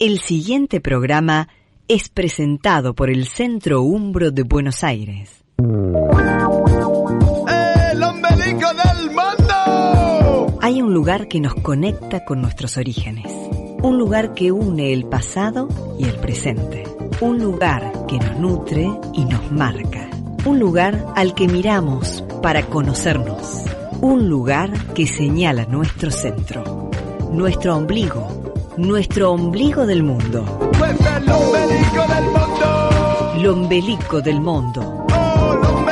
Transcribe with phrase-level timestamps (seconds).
[0.00, 1.48] El siguiente programa
[1.86, 5.44] es presentado por el Centro Umbro de Buenos Aires.
[5.58, 5.66] ¡El
[8.02, 10.58] ombelico del mundo!
[10.62, 13.30] Hay un lugar que nos conecta con nuestros orígenes.
[13.82, 15.68] Un lugar que une el pasado
[15.98, 16.84] y el presente.
[17.20, 20.08] Un lugar que nos nutre y nos marca.
[20.46, 23.66] Un lugar al que miramos para conocernos.
[24.00, 26.90] Un lugar que señala nuestro centro.
[27.30, 28.39] Nuestro ombligo.
[28.80, 30.42] Nuestro ombligo del mundo.
[30.78, 33.34] Pues el ombelico del mundo.
[33.36, 35.06] El ombelico del mundo.
[35.12, 35.84] ¡Oh,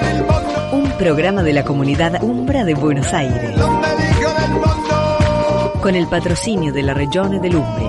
[0.00, 0.70] del mundo!
[0.72, 3.56] Un programa de la comunidad Umbra de Buenos Aires.
[3.56, 5.80] El ombelico del mundo.
[5.82, 7.88] Con el patrocinio de la Regione dell'Umbria.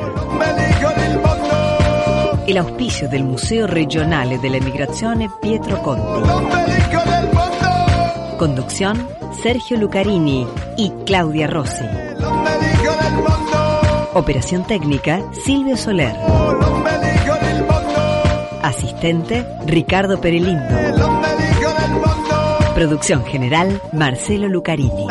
[0.97, 2.43] Del mundo.
[2.47, 6.27] El auspicio del Museo Regionale della Migrazione Pietro Conti.
[6.27, 8.37] ombelico del mundo.
[8.39, 9.07] Conducción
[9.43, 12.08] Sergio Lucarini y Claudia Rossi.
[14.13, 16.15] Operación técnica Silvio Soler.
[16.27, 18.59] ¡Oh, el ombelico del mundo.
[18.63, 20.75] Asistente Ricardo Perelindo.
[22.73, 25.05] Producción general Marcelo Lucarini.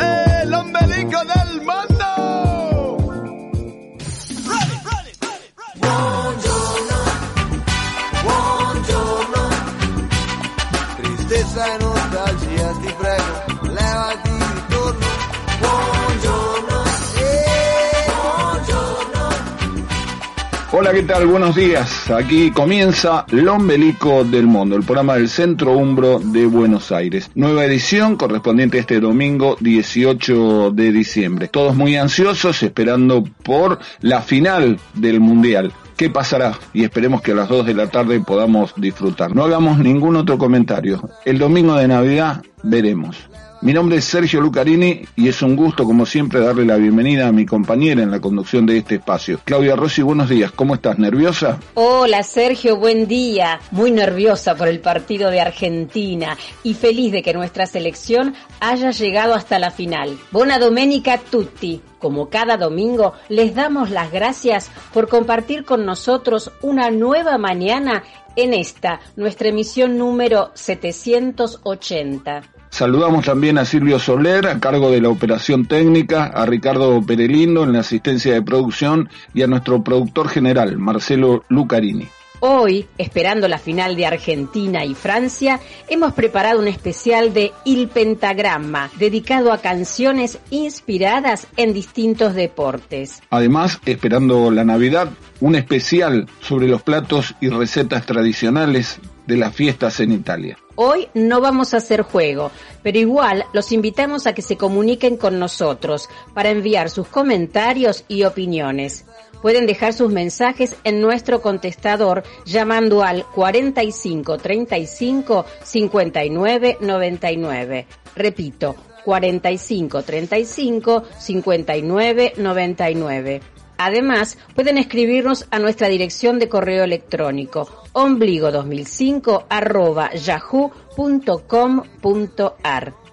[20.88, 21.26] Hola, ¿qué tal?
[21.26, 22.10] Buenos días.
[22.10, 27.30] Aquí comienza El Ombelico del Mundo, el programa del Centro Umbro de Buenos Aires.
[27.34, 31.48] Nueva edición correspondiente este domingo 18 de diciembre.
[31.48, 35.74] Todos muy ansiosos esperando por la final del Mundial.
[35.98, 36.58] ¿Qué pasará?
[36.72, 39.36] Y esperemos que a las 2 de la tarde podamos disfrutar.
[39.36, 41.06] No hagamos ningún otro comentario.
[41.26, 43.28] El domingo de Navidad veremos.
[43.60, 47.32] Mi nombre es Sergio Lucarini y es un gusto, como siempre, darle la bienvenida a
[47.32, 49.40] mi compañera en la conducción de este espacio.
[49.44, 50.52] Claudia Rossi, buenos días.
[50.52, 50.96] ¿Cómo estás?
[50.96, 51.58] ¿Nerviosa?
[51.74, 53.58] Hola Sergio, buen día.
[53.72, 59.34] Muy nerviosa por el partido de Argentina y feliz de que nuestra selección haya llegado
[59.34, 60.16] hasta la final.
[60.30, 61.82] Buona domenica tutti.
[61.98, 68.04] Como cada domingo, les damos las gracias por compartir con nosotros una nueva mañana
[68.36, 72.57] en esta, nuestra emisión número 780.
[72.70, 77.72] Saludamos también a Silvio Soler, a cargo de la operación técnica, a Ricardo Perelindo en
[77.72, 82.08] la asistencia de producción y a nuestro productor general, Marcelo Lucarini.
[82.40, 85.58] Hoy, esperando la final de Argentina y Francia,
[85.88, 93.22] hemos preparado un especial de Il Pentagrama, dedicado a canciones inspiradas en distintos deportes.
[93.30, 100.00] Además, esperando la Navidad, un especial sobre los platos y recetas tradicionales de las fiestas
[100.00, 100.58] en Italia.
[100.74, 102.50] Hoy no vamos a hacer juego,
[102.82, 108.24] pero igual los invitamos a que se comuniquen con nosotros para enviar sus comentarios y
[108.24, 109.04] opiniones.
[109.42, 117.86] Pueden dejar sus mensajes en nuestro contestador llamando al 45 35 59 99.
[118.16, 123.40] Repito, 45 35 59 99.
[123.78, 130.78] Además, pueden escribirnos a nuestra dirección de correo electrónico ombligo2005 arroba yahoo.com.ar.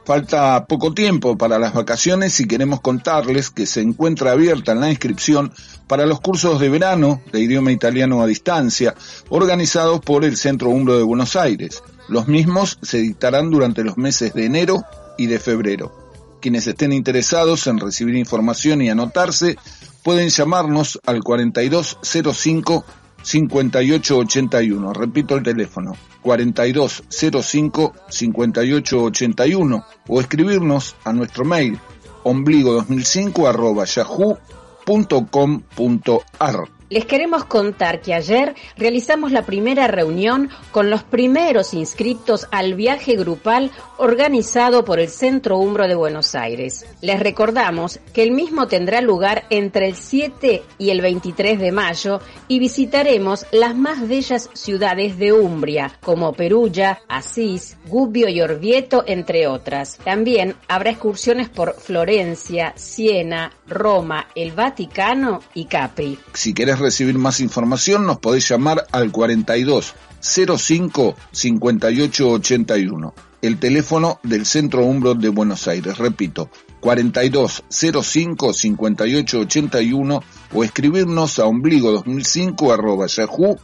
[0.06, 5.52] Falta poco tiempo para las vacaciones y queremos contarles que se encuentra abierta la inscripción
[5.88, 8.94] para los cursos de verano de idioma italiano a distancia
[9.30, 11.81] organizados por el Centro Umbro de Buenos Aires.
[12.08, 14.84] Los mismos se dictarán durante los meses de enero
[15.18, 15.92] y de febrero.
[16.40, 19.58] Quienes estén interesados en recibir información y anotarse
[20.06, 22.86] pueden llamarnos al 4205
[23.24, 24.94] 5881.
[24.94, 31.80] Repito el teléfono, 4205 5881 o escribirnos a nuestro mail
[32.24, 34.38] ombligo2005 arroba yahoo.com.ar.
[36.95, 43.17] Les queremos contar que ayer realizamos la primera reunión con los primeros inscriptos al viaje
[43.17, 46.85] grupal organizado por el Centro Umbro de Buenos Aires.
[47.01, 52.22] Les recordamos que el mismo tendrá lugar entre el 7 y el 23 de mayo
[52.47, 59.48] y visitaremos las más bellas ciudades de Umbria, como Perugia, Asís, Gubbio y Orvieto, entre
[59.48, 59.98] otras.
[59.98, 66.18] También habrá excursiones por Florencia, Siena, Roma, el Vaticano y Capri.
[66.31, 74.20] Si querés recibir más información nos podés llamar al 42 05 58 81, el teléfono
[74.24, 75.98] del Centro Umbro de Buenos Aires.
[75.98, 76.50] Repito,
[76.80, 80.24] 42 05 58 81
[80.54, 83.60] o escribirnos a ombligo2005 arroba yahoo.com.ar.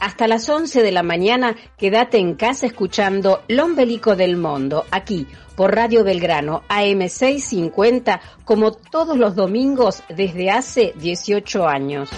[0.00, 5.74] Hasta las 11 de la mañana quédate en casa escuchando Lombelico del Mundo, aquí por
[5.74, 12.08] Radio Belgrano AM650, como todos los domingos desde hace 18 años.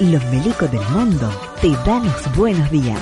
[0.00, 1.30] Lombelico del Mundo
[1.62, 2.98] te da los buenos días.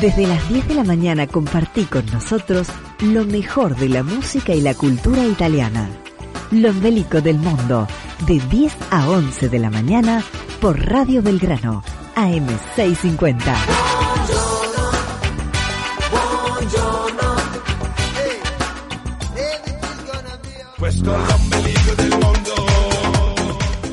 [0.00, 2.68] Desde las 10 de la mañana compartí con nosotros
[3.00, 6.03] lo mejor de la música y la cultura italiana.
[6.50, 7.86] Lombelico del Mundo,
[8.26, 10.22] de 10 a 11 de la mañana
[10.60, 11.82] por Radio Belgrano,
[12.14, 13.54] AM650.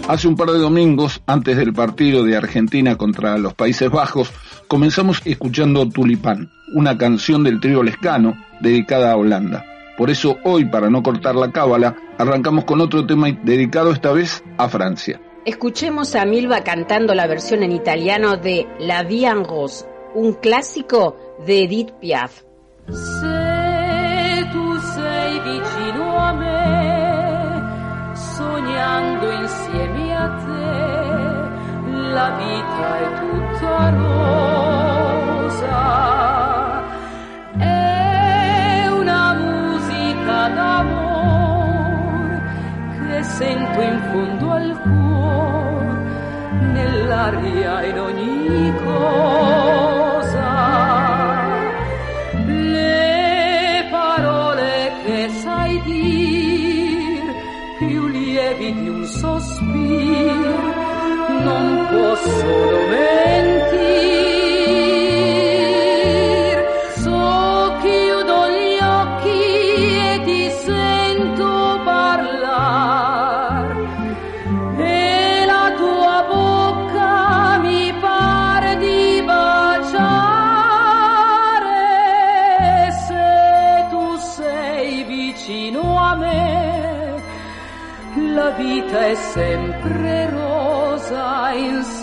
[0.08, 4.30] Hace un par de domingos, antes del partido de Argentina contra los Países Bajos,
[4.68, 9.71] comenzamos escuchando Tulipán, una canción del trío Lescano dedicada a Holanda.
[10.02, 14.44] Por eso hoy, para no cortar la cábala, arrancamos con otro tema dedicado esta vez
[14.58, 15.22] a Francia.
[15.46, 21.36] Escuchemos a Milva cantando la versión en italiano de La Vie en Rose, un clásico
[21.46, 22.42] de Edith Piaf.
[22.88, 27.62] Se tu sei vicino a me,
[28.16, 30.66] sognando insieme a te,
[32.10, 35.42] la vita è tutta rosa.
[43.42, 45.96] Sento in fondo al cuore,
[46.78, 50.50] nell'aria in ogni cosa.
[52.46, 57.34] Le parole che sai dir,
[57.80, 60.60] più lievi di un sospiro,
[61.48, 64.11] non possono mentir.
[88.92, 92.01] Vita è sempre rosa insieme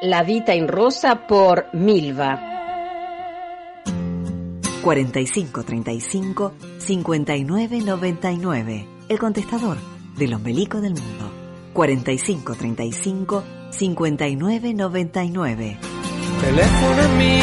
[0.00, 2.40] La Vita en Rosa por Milva.
[4.82, 8.88] 4535 5999.
[9.08, 9.78] El contestador
[10.16, 11.30] del ombelico del mundo.
[11.74, 15.78] 4535 5999.
[16.40, 17.38] Telefonami.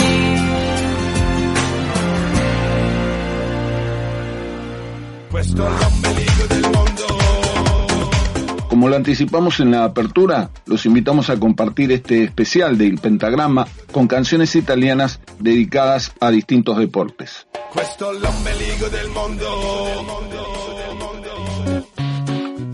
[8.79, 14.07] Como lo anticipamos en la apertura, los invitamos a compartir este especial del Pentagrama con
[14.07, 17.45] canciones italianas dedicadas a distintos deportes.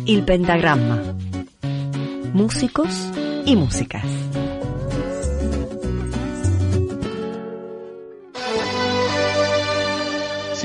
[0.05, 1.01] El pentagrama.
[2.33, 3.09] Músicos
[3.47, 4.05] y músicas.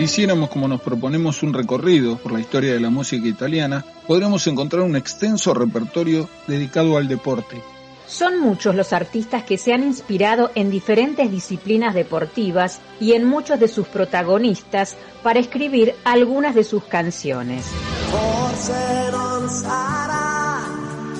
[0.00, 4.46] Si hiciéramos como nos proponemos un recorrido por la historia de la música italiana, podremos
[4.46, 7.60] encontrar un extenso repertorio dedicado al deporte.
[8.06, 13.60] Son muchos los artistas que se han inspirado en diferentes disciplinas deportivas y en muchos
[13.60, 17.66] de sus protagonistas para escribir algunas de sus canciones.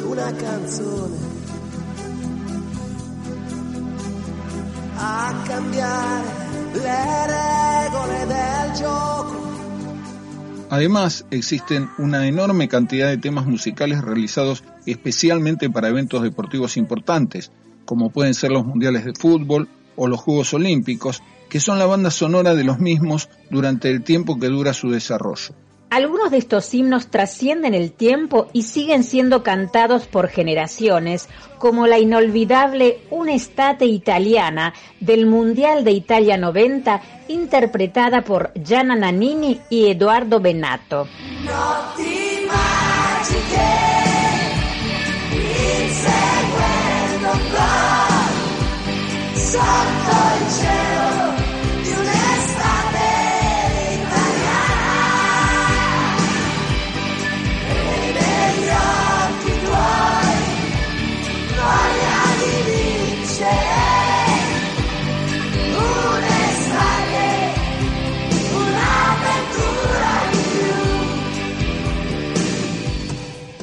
[0.06, 1.16] una canzone
[4.96, 6.40] a cambiare
[6.74, 8.59] le regole del.
[10.70, 17.50] Además, existen una enorme cantidad de temas musicales realizados especialmente para eventos deportivos importantes,
[17.84, 22.12] como pueden ser los mundiales de fútbol o los Juegos Olímpicos, que son la banda
[22.12, 25.56] sonora de los mismos durante el tiempo que dura su desarrollo.
[25.90, 31.28] Algunos de estos himnos trascienden el tiempo y siguen siendo cantados por generaciones,
[31.58, 39.88] como la inolvidable Estate Italiana del Mundial de Italia 90, interpretada por Gianna Nannini y
[39.88, 41.08] Eduardo Benato.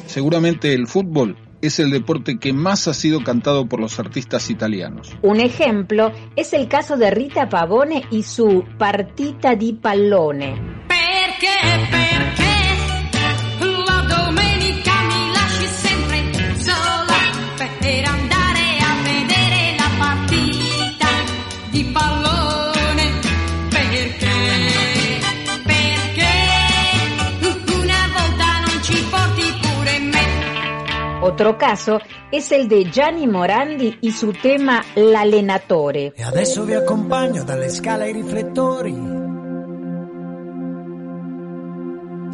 [0.08, 5.16] Seguramente el fútbol es el deporte que más ha sido cantado por los artistas italianos.
[5.22, 10.78] Un ejemplo es el caso de Rita Pavone y su Partita di Pallone.
[31.28, 32.00] Otro caso
[32.32, 36.14] es el de Gianni Morandi y su tema L'allenatore.
[36.16, 38.94] E adesso vi accompagno dalle scale ai riflettori.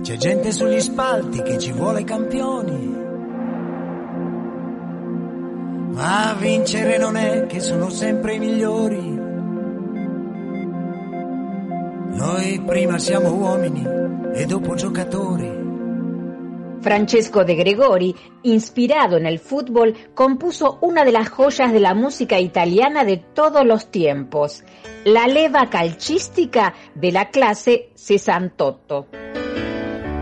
[0.01, 2.97] C'è gente sugli spalti che ci vuole campioni.
[5.91, 9.21] Ma vincere non è che sono sempre i migliori.
[12.13, 13.85] Noi prima siamo uomini
[14.35, 15.64] e dopo giocatori.
[16.81, 22.39] Francesco de Gregori, inspirado en el fútbol, compuso una de las joyas de la música
[22.39, 24.65] italiana de todos los tiempos,
[25.05, 29.07] la leva calcistica de la clase 68.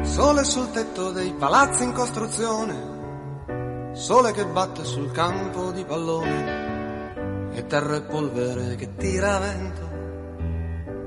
[0.02, 7.66] Sole sul tetto dei palazzi in costruzione, sole che batte sul campo di pallone, e
[7.66, 9.90] terra e polvere che tira vento,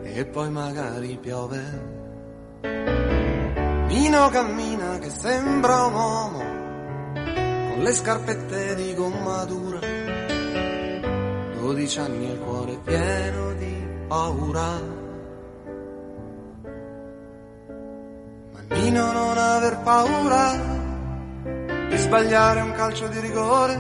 [0.04, 3.05] e poi magari piove.
[3.96, 6.40] Nino cammina che sembra un uomo
[7.14, 9.80] con le scarpette di gomma dura.
[11.54, 14.82] 12 anni e il cuore pieno di paura.
[18.52, 20.52] Ma Nino non aver paura
[21.88, 23.76] di sbagliare un calcio di rigore.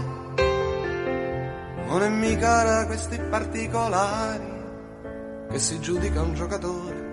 [1.87, 4.53] Non è mica da questi particolari
[5.49, 7.04] che si giudica un giocatore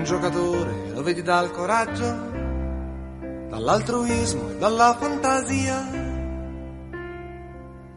[0.00, 2.30] un giocatore lo vedi dal coraggio,
[3.50, 5.90] dall'altruismo e dalla fantasía.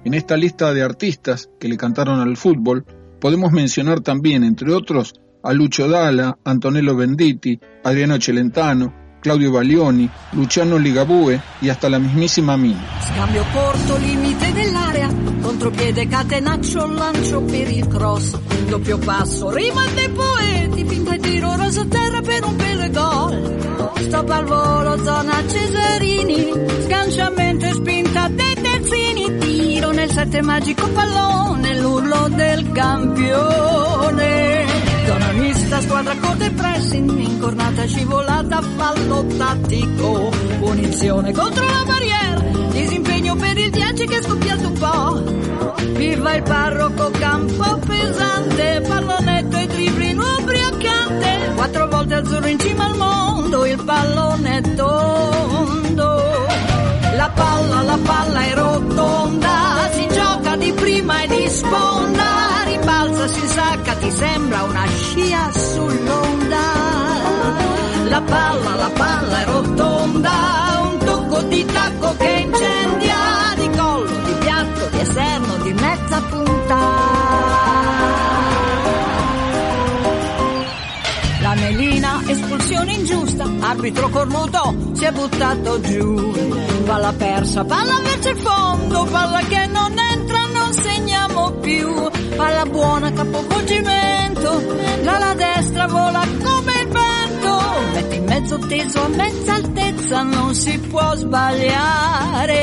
[0.04, 2.84] En esta lista de artistas que le cantaron al fútbol,
[3.22, 8.94] podemos mencionar también, entre otros, a Lucio Dalla, Antonello Venditti, Adriano Celentano,
[9.24, 12.82] Claudio Baglioni, Luciano Ligabue y hasta la mismísima Mina.
[13.00, 15.08] Scambio corto, limite dell'area,
[15.42, 18.38] contropiede, catenaccio, lancio per il cross,
[18.68, 24.02] doppio passo, rimane poeti, finta e tiro, rosa terra per un bel gol.
[24.02, 26.52] Stop al volo, zona Cesarini,
[26.82, 34.73] sganciamento e spinta dei terzini, tiro nel sette magico pallone, l'urlo del campione.
[35.14, 42.40] Zona mista, squadra corta e pressing, incornata scivolata, fallo tattico, punizione contro la barriera,
[42.72, 45.24] disimpegno per il 10 che è scoppiato un po'.
[45.92, 52.98] Viva il parroco, campo pesante, pallonetto e dribbling ubriacante, quattro volte azzurro in cima al
[52.98, 56.24] mondo, il pallone tondo.
[57.16, 62.53] La palla, la palla è rotonda, si gioca di prima e di sponda,
[63.24, 66.58] ribalza, si sacca, ti sembra una scia sull'onda.
[68.10, 70.32] La palla, la palla è rotonda,
[70.92, 73.03] un tocco di tacco che incendia,
[82.84, 86.34] espulsione ingiusta, l'arbitro cornuto si è buttato giù.
[86.86, 92.10] Palla persa, palla verso il fondo, palla che non entra, non segniamo più.
[92.36, 94.62] Palla buona, capovolgimento,
[95.04, 97.62] l'ala destra vola come il vento.
[97.94, 102.54] Metti in mezzo teso a mezza altezza, non si può sbagliare.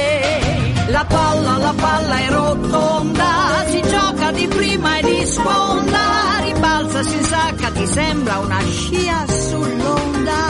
[0.90, 7.16] La palla, la palla è rotonda, si gioca di prima e di sponda, ribalza, si
[7.16, 10.40] insacca, ti sembra una scia sull'onda.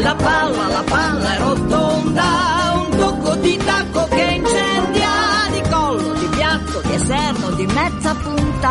[0.00, 2.24] La palla, la palla è rotonda,
[2.74, 5.10] un tocco di tacco che incendia,
[5.52, 8.70] di collo, di piatto, di esterno, di mezza punta.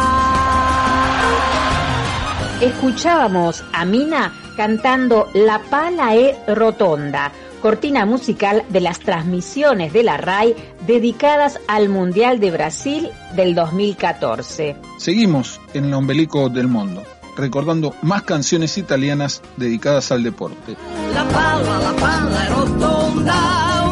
[2.59, 10.17] Escuchábamos a Mina cantando La pala è rotonda cortina musical de las transmisiones de la
[10.17, 14.75] RAI dedicadas al Mundial de Brasil del 2014.
[14.97, 17.03] Seguimos en el ombelico del mundo,
[17.35, 20.75] recordando más canciones italianas dedicadas al deporte.
[21.13, 23.33] La palla, la palla è rotonda,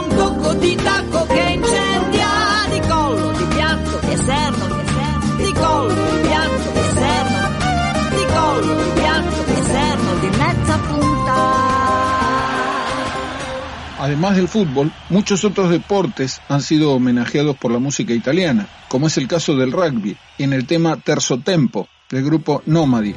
[0.10, 1.95] un di tacco che
[14.06, 19.18] Además del fútbol, muchos otros deportes han sido homenajeados por la música italiana, como es
[19.18, 23.16] el caso del rugby, en el tema Terzo Tempo, del grupo Nomadi.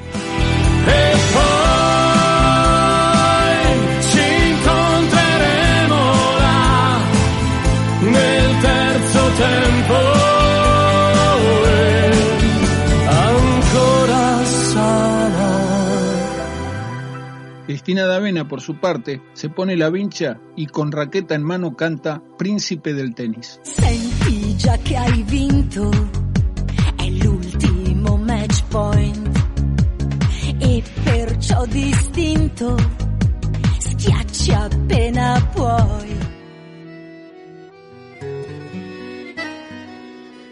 [17.89, 22.23] Cristina D'Avena, por su parte, se pone la vincha y con raqueta en mano canta
[22.37, 23.63] Príncipe del tenis.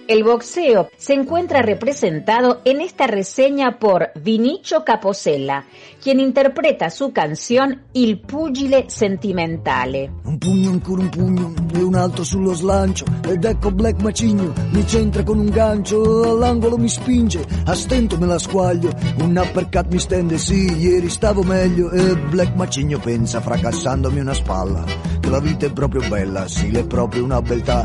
[0.08, 5.64] El boxeo se encuentra representado en esta reseña por Vinicio Caposella,
[6.00, 10.12] quien interpreta su canción Il pugile sentimentale.
[10.24, 14.86] Un pugno ancora un pugno e un altro sullo slancio ed ecco Black Macigno mi
[14.86, 19.98] centra con un gancio all'angolo mi spinge a stento me la squaglio un uppercut mi
[19.98, 24.84] stende sì ieri stavo meglio e Black Macigno pensa fracassandomi una spalla
[25.20, 27.84] che la vita è proprio bella sì è proprio una beltà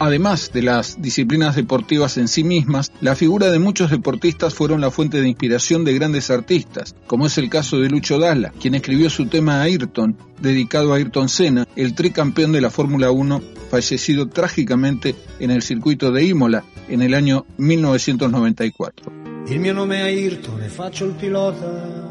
[0.00, 4.90] Además de las disciplinas deportivas en sí mismas, la figura de muchos deportistas fueron la
[4.90, 9.08] fuente de inspiración de grandes artistas, como es el caso de Lucho Dalla, quien escribió
[9.08, 15.14] su tema Ayrton, dedicado a Ayrton Senna, el tricampeón de la Fórmula 1, fallecido trágicamente
[15.38, 19.12] en el circuito de Imola en el año 1994.
[19.46, 22.02] Il mio nome è Ayrton e faccio il pilota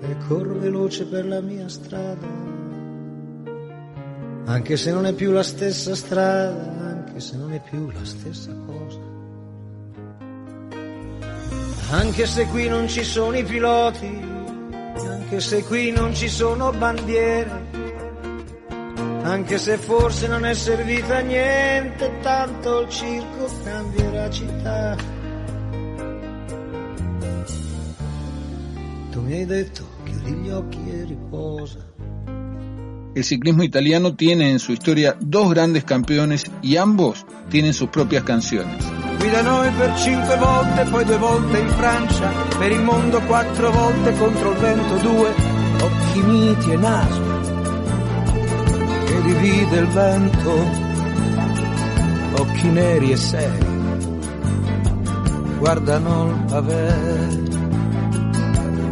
[0.00, 2.45] e corro veloce per la mia strada.
[4.48, 8.54] Anche se non è più la stessa strada, anche se non è più la stessa
[8.64, 9.00] cosa.
[11.90, 17.64] Anche se qui non ci sono i piloti, anche se qui non ci sono bandiere,
[19.22, 24.96] anche se forse non è servita a niente, tanto il circo cambierà città.
[29.10, 31.95] Tu mi hai detto chiudi gli occhi e riposa.
[33.16, 38.24] El ciclismo italiano tiene en su historia dos grandes campeones y ambos tienen sus propias
[38.24, 38.76] canciones.
[39.18, 44.12] Guida noi per cinque volte, poi due volte in Francia, per il mondo quattro volte
[44.18, 45.30] contro il vento due,
[45.80, 47.40] occhi miti e naso
[49.06, 50.52] che divide il vento,
[52.42, 53.66] occhi neri e seri,
[55.58, 57.40] guardano il pavé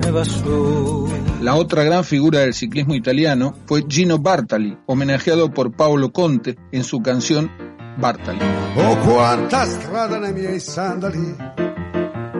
[0.01, 1.24] e va su.
[1.44, 6.83] La otra gran figura del ciclismo italiano fue Gino Bartali, homenajeado por Paolo Conte en
[6.85, 7.50] su canción
[7.98, 8.38] Bartali.
[8.78, 11.37] Oh quanta strada nei miei sandali,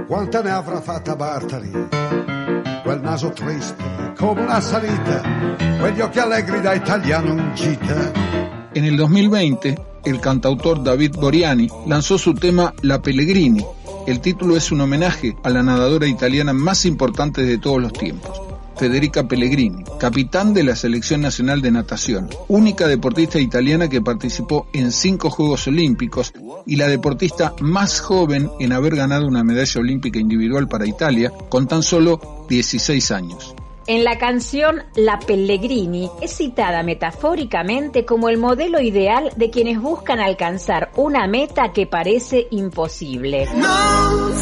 [0.09, 1.71] quanta ne avrà fatta Bartali.
[2.83, 3.85] Quel naso triste
[4.17, 5.21] come una salita,
[5.81, 7.53] quegli occhi allegri da italiano.
[8.73, 13.63] En el 2020, el cantautor David Boriani lanzó su tema La Pellegrini.
[14.07, 18.54] El título es un homenaje a la nadadora italiana más importante de todos los tiempos.
[18.77, 24.93] Federica Pellegrini, capitán de la Selección Nacional de Natación, única deportista italiana que participó en
[24.93, 26.33] cinco Juegos Olímpicos
[26.67, 31.67] y la deportista más joven en haber ganado una medalla olímpica individual para Italia con
[31.67, 33.55] tan solo 16 años.
[33.87, 40.21] En la canción La Pellegrini es citada metafóricamente como el modelo ideal de quienes buscan
[40.21, 43.47] alcanzar una meta que parece imposible.
[43.55, 44.33] No.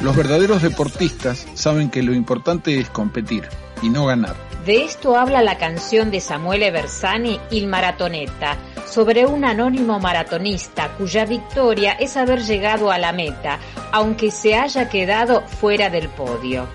[0.00, 3.48] Los verdaderos deportistas saben que lo importante es competir
[3.80, 4.36] y no ganar.
[4.66, 11.24] De esto habla la canción de Samuele Bersani, Il Maratoneta, sobre un anónimo maratonista cuya
[11.24, 13.58] victoria es haber llegado a la meta,
[13.92, 16.66] aunque se haya quedado fuera del podio.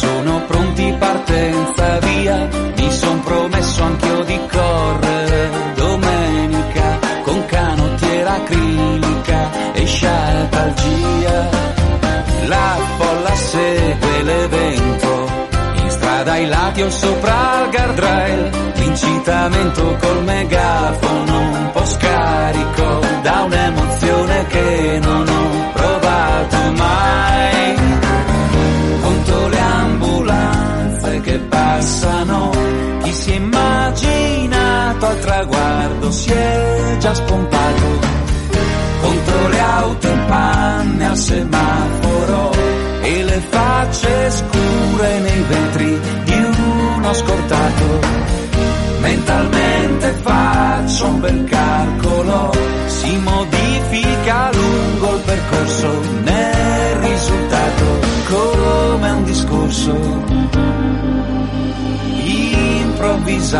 [0.00, 9.40] Sono pronti partenza via, mi son promesso anch'io di correre domenica con canottiera acrilica
[9.72, 11.48] e sciatalgia.
[12.46, 15.28] La folla segue l'evento,
[15.82, 23.42] in strada ai lati o sopra il guardrail, l'incitamento col megafono un po' scarico da
[23.42, 27.49] un'emozione che non ho provato mai.
[31.80, 32.50] Passano,
[33.02, 38.18] chi si è immaginato al traguardo si è già spompato.
[39.00, 42.50] Conto le auto in panne al semaforo
[43.00, 48.00] e le facce scure nei vetri di uno scortato.
[49.00, 52.52] Mentalmente faccio un bel calcolo,
[52.88, 57.84] si modifica lungo il percorso nel risultato
[58.28, 60.49] come un discorso
[63.50, 63.56] C'è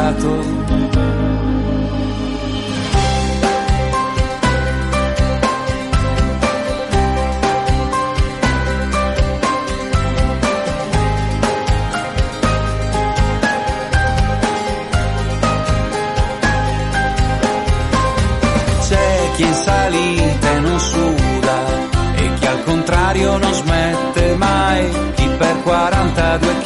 [19.35, 19.53] chi
[20.23, 20.79] in non
[22.39, 26.59] chi al contrario non smette mai, chi per 42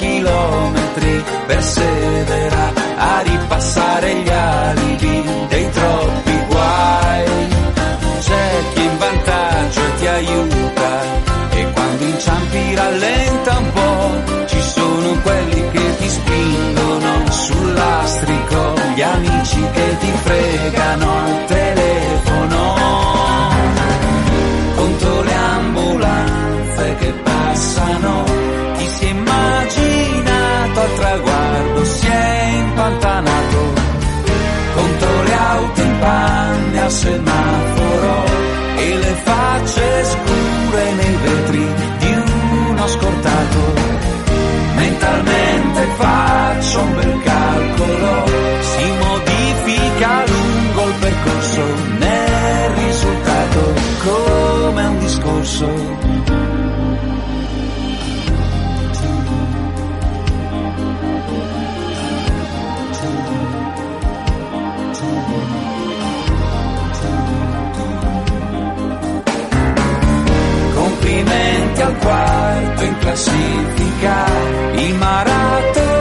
[0.94, 7.24] chilometri persevera a ripassare gli alibi dei troppi guai.
[8.20, 11.02] C'è chi in vantaggio e ti aiuta
[11.50, 19.02] e quando inciampi rallenta un po', ci sono quelli che ti spingono sul lastrico, gli
[19.02, 21.44] amici che ti fregano al
[36.94, 38.24] semaforo
[38.76, 41.66] e le facce scure nei vetri
[41.98, 42.14] di
[42.68, 43.58] uno scortato.
[44.76, 48.24] Mentalmente faccio un bel calcolo,
[48.60, 51.62] si modifica lungo il percorso
[51.98, 56.03] nel risultato come un discorso.
[72.04, 74.26] Quarto in classifica,
[74.74, 75.93] il maratoneta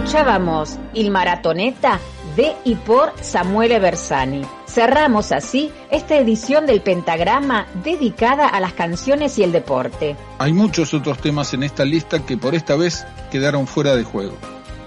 [0.00, 2.00] Escuchábamos Il Maratoneta
[2.34, 4.40] de y por Samuele Bersani.
[4.66, 10.16] Cerramos así esta edición del Pentagrama dedicada a las canciones y el deporte.
[10.38, 14.32] Hay muchos otros temas en esta lista que por esta vez quedaron fuera de juego.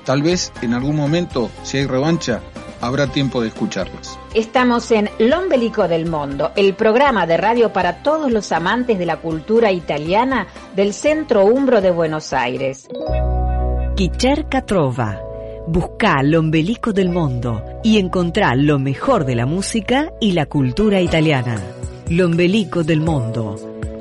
[0.03, 2.41] Tal vez en algún momento, si hay revancha,
[2.81, 4.17] habrá tiempo de escucharlas.
[4.33, 9.17] Estamos en L'Ombelico del Mundo, el programa de radio para todos los amantes de la
[9.17, 12.89] cultura italiana del Centro Umbro de Buenos Aires.
[13.95, 14.09] Chi
[14.65, 15.21] trova.
[15.67, 21.61] Busca l'ombelico del mundo y encontrá lo mejor de la música y la cultura italiana.
[22.09, 23.55] L'ombelico del mundo.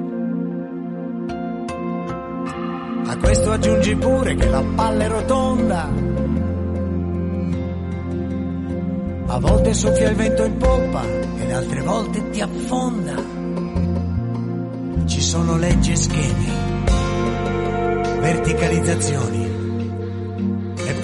[3.06, 5.90] A questo aggiungi pure che la palla è rotonda.
[9.28, 11.04] A volte soffia il vento in poppa
[11.38, 13.14] ed altre volte ti affonda.
[15.06, 16.50] Ci sono leggi e schemi,
[18.22, 19.55] verticalizzazioni,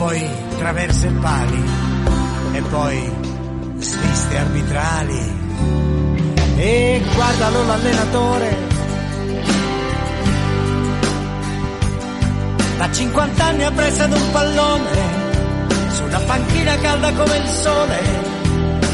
[0.01, 1.63] poi traverse pali,
[2.53, 3.11] e poi
[3.77, 5.39] sviste arbitrali.
[6.55, 8.57] E guardalo l'allenatore,
[12.77, 14.99] da 50 anni appressa ad un pallone,
[15.91, 17.99] su una panchina calda come il sole,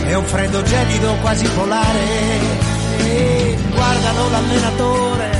[0.07, 2.05] e un freddo gelido quasi polare.
[2.99, 5.36] E guardalo l'allenatore.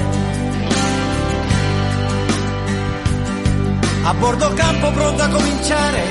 [4.08, 6.02] A bordo campo pronto a cominciare,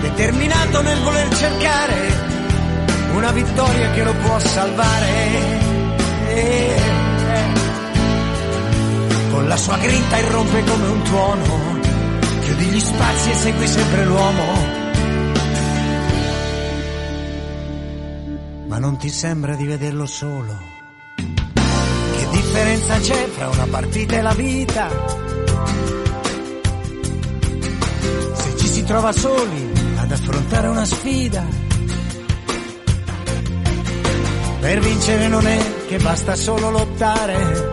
[0.00, 2.12] determinato nel voler cercare
[3.12, 5.66] una vittoria che lo può salvare.
[9.30, 11.78] Con la sua grinta irrompe come un tuono,
[12.40, 14.44] chiudi gli spazi e segui sempre l'uomo.
[18.66, 20.58] Ma non ti sembra di vederlo solo?
[21.16, 25.27] Che differenza c'è fra una partita e la vita?
[28.88, 31.44] Trova soli ad affrontare una sfida.
[34.60, 37.70] Per vincere non è che basta solo lottare.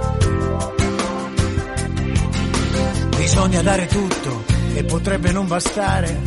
[3.15, 6.19] Bisogna dare tutto e potrebbe non bastare.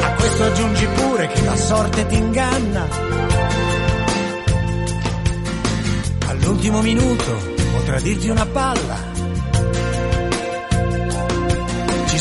[0.00, 2.88] A questo aggiungi pure che la sorte ti inganna.
[6.26, 7.38] All'ultimo minuto
[7.72, 9.17] potrà dirti una palla.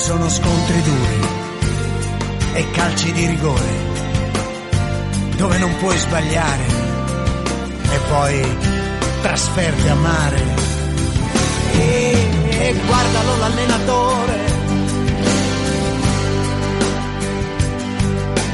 [0.08, 1.28] Sono scontri duri
[2.54, 3.72] e calci di rigore
[5.36, 6.64] dove non puoi sbagliare
[7.92, 8.58] e poi
[9.22, 10.42] trasferte a mare.
[11.74, 14.46] E, e guardalo l'allenatore.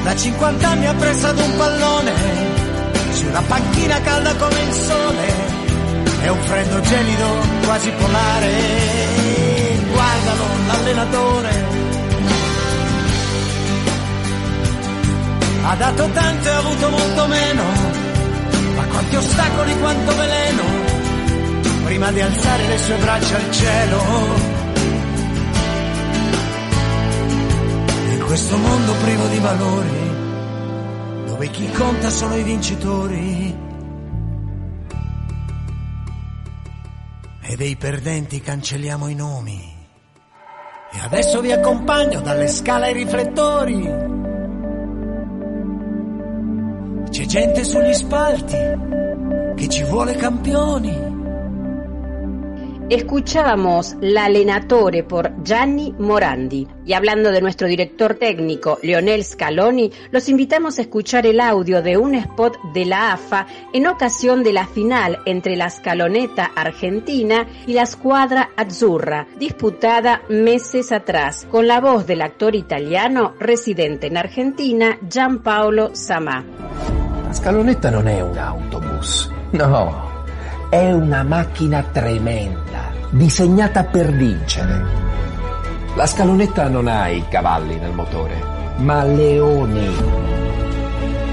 [0.06, 2.12] Da 50 anni appresso ad un pallone
[3.12, 5.52] su una panchina calda come il sole
[6.24, 7.26] è un freddo gelido
[7.64, 9.13] quasi polare
[10.84, 11.82] guardalo l'allenatore
[15.66, 17.64] ha dato tanto e ha avuto molto meno,
[18.76, 20.64] ma quanti ostacoli, quanto veleno,
[21.86, 24.02] prima di alzare le sue braccia al cielo.
[28.12, 30.12] In questo mondo privo di valori,
[31.28, 33.58] dove chi conta sono i vincitori,
[37.40, 39.73] e dei perdenti cancelliamo i nomi.
[40.94, 44.12] E adesso vi accompagno dalle scale ai riflettori
[47.14, 48.58] c'è gente sugli spalti
[49.56, 51.13] che ci vuole campioni.
[52.90, 56.68] Escuchábamos La Lenatore por Gianni Morandi.
[56.86, 61.98] Y hablando de nuestro director técnico, Leonel Scaloni, los invitamos a escuchar el audio de
[61.98, 67.74] un spot de la AFA en ocasión de la final entre la Scaloneta Argentina y
[67.74, 74.98] la Squadra Azzurra, disputada meses atrás, con la voz del actor italiano residente en Argentina,
[75.02, 76.44] Gianpaolo Samà.
[77.26, 80.13] La scalonetta non è un autobus, no,
[80.74, 84.84] è una macchina tremenda, disegnata per vincere.
[85.94, 88.42] La scalonetta non ha i cavalli nel motore,
[88.78, 89.96] ma leoni.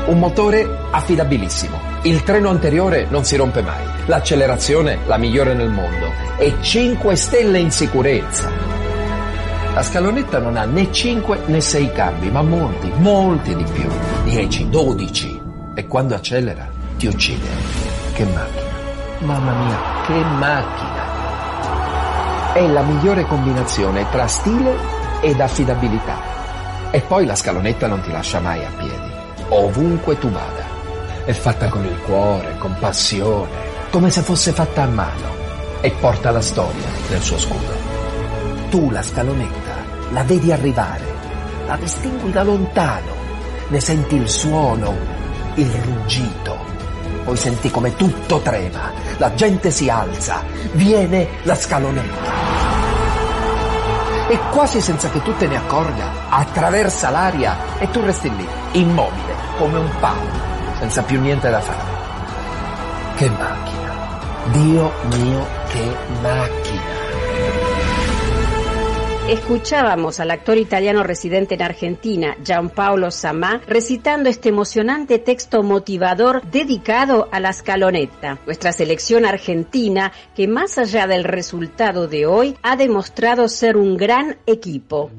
[0.09, 1.79] Un motore affidabilissimo.
[2.03, 3.83] Il treno anteriore non si rompe mai.
[4.05, 6.13] L'accelerazione la migliore nel mondo.
[6.37, 8.51] E 5 stelle in sicurezza.
[9.73, 13.89] La scalonetta non ha né 5 né 6 cambi, ma molti, molti di più.
[14.25, 15.43] 10, 12
[15.77, 17.49] e quando accelera ti uccide.
[18.13, 18.60] Che macchina!
[19.21, 21.05] Mamma mia, che macchina!
[22.55, 24.75] È la migliore combinazione tra stile
[25.21, 26.19] ed affidabilità.
[26.91, 29.13] E poi la scalonetta non ti lascia mai a piedi,
[29.51, 30.65] ovunque tu vada.
[31.27, 33.51] È fatta con il cuore, con passione,
[33.91, 35.29] come se fosse fatta a mano
[35.83, 37.75] e porta la storia nel suo scudo.
[38.71, 39.75] Tu la scalonetta
[40.13, 41.05] la vedi arrivare,
[41.67, 43.13] la distingui da lontano,
[43.69, 44.97] ne senti il suono,
[45.57, 46.80] il ruggito.
[47.25, 52.33] Poi senti come tutto trema, la gente si alza, viene la scalonetta.
[54.29, 59.35] E quasi senza che tu te ne accorga, attraversa l'aria e tu resti lì, immobile,
[59.59, 60.31] come un palo,
[60.79, 61.99] senza più niente da fare.
[63.17, 63.99] Che macchina!
[64.53, 67.00] Dio mio, che macchina!
[69.31, 77.29] Escuchábamos al actor italiano residente en Argentina, Gianpaolo Samá, recitando este emocionante texto motivador dedicado
[77.31, 83.47] a la escaloneta, nuestra selección argentina que más allá del resultado de hoy ha demostrado
[83.47, 85.13] ser un gran equipo.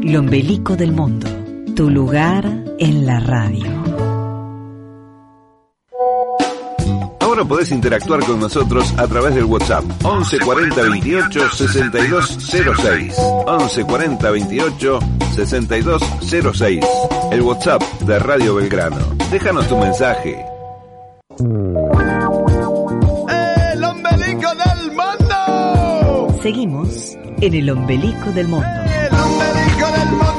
[0.00, 1.26] Lombelico del Mundo,
[1.74, 2.44] tu lugar
[2.78, 4.07] en la radio.
[7.38, 13.14] Ahora podés interactuar con nosotros a través del WhatsApp 11 40 28 62 06.
[13.46, 14.98] 11 40 28
[15.36, 16.02] 62
[16.52, 16.84] 06.
[17.30, 18.96] El WhatsApp de Radio Belgrano.
[19.30, 20.44] Déjanos tu mensaje.
[23.28, 26.36] ¡El ombelico del mundo!
[26.42, 28.66] Seguimos en el ombelico del mundo.
[28.66, 30.37] ¡El ombelico del mundo!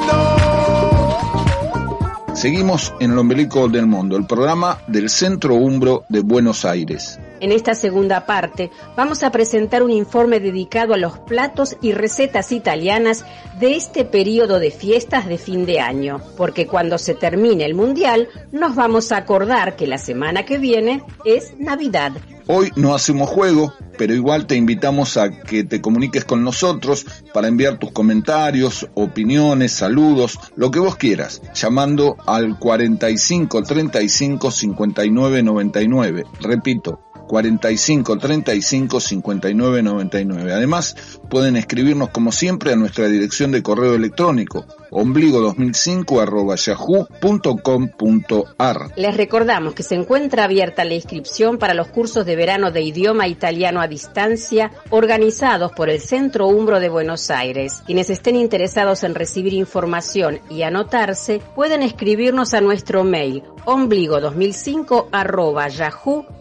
[2.40, 7.20] Seguimos en el ombelico del mundo, el programa del Centro Umbro de Buenos Aires.
[7.40, 12.52] En esta segunda parte vamos a presentar un informe dedicado a los platos y recetas
[12.52, 13.26] italianas
[13.60, 18.28] de este periodo de fiestas de fin de año, porque cuando se termine el Mundial
[18.52, 22.14] nos vamos a acordar que la semana que viene es Navidad.
[22.52, 27.48] Hoy no hacemos juego, pero igual te invitamos a que te comuniques con nosotros para
[27.48, 36.24] enviar tus comentarios, opiniones, saludos, lo que vos quieras, llamando al 45 35 59 99.
[36.42, 40.52] Repito, 45 35 59 99.
[40.52, 40.96] Además,
[41.30, 47.98] pueden escribirnos como siempre a nuestra dirección de correo electrónico ombligo2005 arroba yahoo.com.ar.
[48.96, 53.28] Les recordamos que se encuentra abierta la inscripción para los cursos de verano de idioma
[53.28, 57.84] italiano a distancia organizados por el Centro Umbro de Buenos Aires.
[57.86, 65.68] Quienes estén interesados en recibir información y anotarse pueden escribirnos a nuestro mail ombligo2005 arroba
[65.68, 66.40] yahoo.com.ar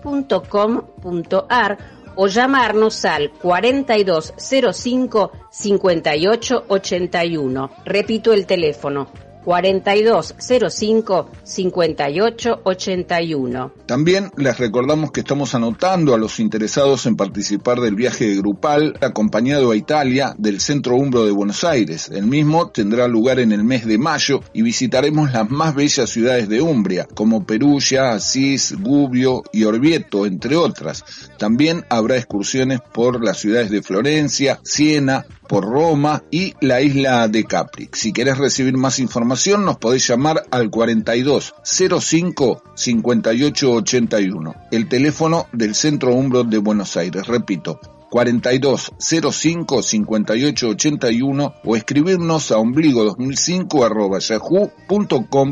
[2.20, 7.70] o llamarnos al 4205 5881.
[7.84, 9.06] Repito el teléfono
[9.44, 13.72] 4205 5881.
[13.86, 19.70] También les recordamos que estamos anotando a los interesados en participar del viaje grupal acompañado
[19.70, 22.10] a Italia del Centro Umbro de Buenos Aires.
[22.12, 26.48] El mismo tendrá lugar en el mes de mayo y visitaremos las más bellas ciudades
[26.48, 31.04] de Umbria, como Perugia, Asís, Gubbio y Orvieto, entre otras.
[31.38, 37.44] También habrá excursiones por las ciudades de Florencia, Siena, por Roma y la isla de
[37.44, 37.88] Capri.
[37.92, 45.46] Si querés recibir más información nos podés llamar al 42 05 58 81, el teléfono
[45.52, 47.26] del Centro Umbro de Buenos Aires.
[47.26, 47.80] Repito,
[48.10, 55.48] 42 05 58 81 o escribirnos a ombligo2005 arroba yahoo.com.ar.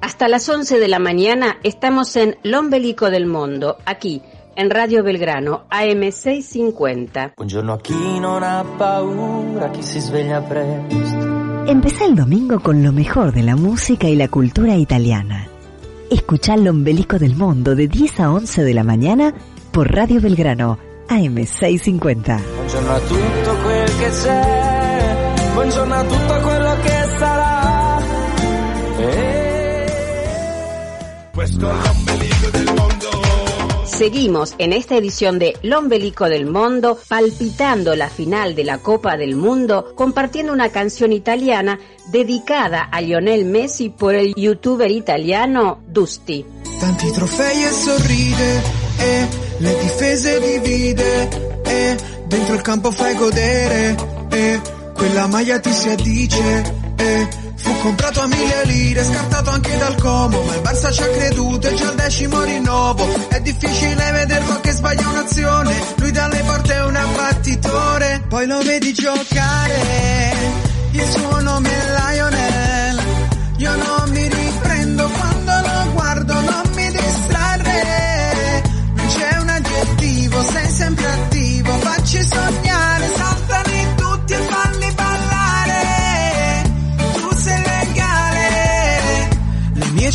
[0.00, 4.22] Hasta las 11 de la mañana estamos en Lombelico del Mundo, aquí
[4.54, 7.32] en Radio Belgrano AM650.
[7.36, 11.64] Buongiorno a chi non ha paura, chi si sveglia presto.
[11.66, 15.46] Empecé el domingo con lo mejor de la música y la cultura italiana.
[16.10, 19.32] Escuchá el ombelico del mundo de 10 a 11 de la mañana
[19.70, 22.40] por Radio Belgrano AM650.
[22.54, 27.98] Buongiorno a tutto quel che c'è, buongiorno a tutto quello che sarà.
[28.98, 29.42] E...
[31.32, 32.71] Questo è l'ombelico del mondo.
[33.96, 39.36] Seguimos en esta edición de Lombelico del Mundo palpitando la final de la Copa del
[39.36, 41.78] Mundo compartiendo una canción italiana
[42.10, 46.46] dedicada a Lionel Messi por el youtuber italiano Dusty.
[57.62, 61.68] Fu comprato a mille lire, scartato anche dal Como, ma il Barça ci ha creduto
[61.68, 66.84] e già al decimo rinnovo, è difficile vederlo che sbaglia un'azione, lui dalle porte è
[66.84, 70.34] un abbattitore, poi lo vedi giocare,
[70.90, 73.00] il suo nome è Lionel,
[73.58, 78.62] io non mi riprendo quando lo guardo, non mi distrarre,
[78.94, 82.91] non c'è un aggettivo, sei sempre attivo, facci sognare,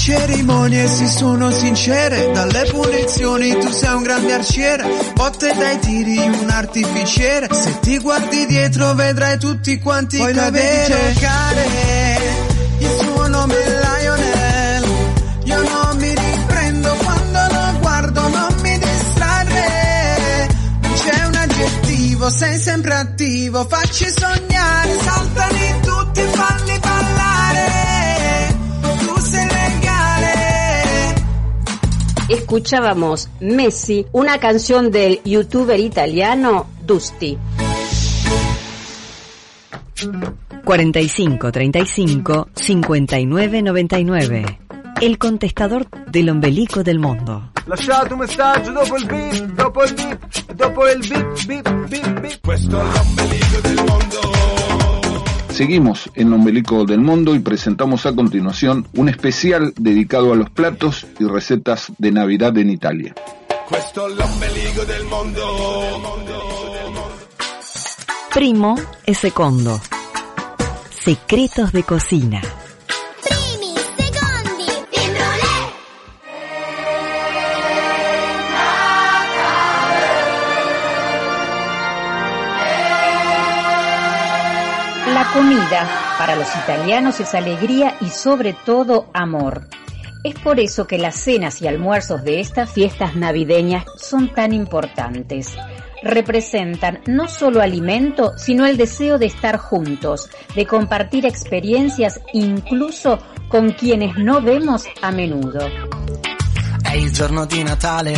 [0.08, 6.50] cerimonie si sono sincere, dalle punizioni tu sei un grande arciere, botte dai tiri un
[6.50, 10.94] artificiere, se ti guardi dietro vedrai tutti quanti Poi cadere.
[10.96, 12.20] Vedi giocare,
[12.78, 14.86] il suo nome è Lionel,
[15.44, 20.48] io non mi riprendo quando lo guardo, non mi distrarre,
[20.84, 25.87] non c'è un aggettivo, sei sempre attivo, facci sognare, saltali
[32.48, 37.38] Escuchábamos Messi, una canción del youtuber italiano Dusty.
[40.64, 44.60] 45 35 59 99.
[45.02, 47.52] El contestador del ombelico del mundo.
[47.66, 52.40] Lasciate un messaggio dopo il beep, dopo il beep, dopo il beep, beep, beep, beep.
[52.42, 54.67] Questo è l'ombelico del mondo.
[55.58, 61.08] Seguimos en Ombelico del Mundo y presentamos a continuación un especial dedicado a los platos
[61.20, 63.16] y recetas de Navidad en Italia.
[63.96, 65.02] L'ombelico del.
[68.32, 69.82] Primo e secondo.
[70.92, 72.67] Secretos de cocina.
[85.34, 89.68] Comida para los italianos es alegría y sobre todo amor.
[90.24, 95.56] Es por eso que las cenas y almuerzos de estas fiestas navideñas son tan importantes.
[96.02, 103.20] Representan no solo alimento, sino el deseo de estar juntos, de compartir experiencias incluso
[103.50, 105.60] con quienes no vemos a menudo.
[106.84, 108.14] È il giorno di Natale,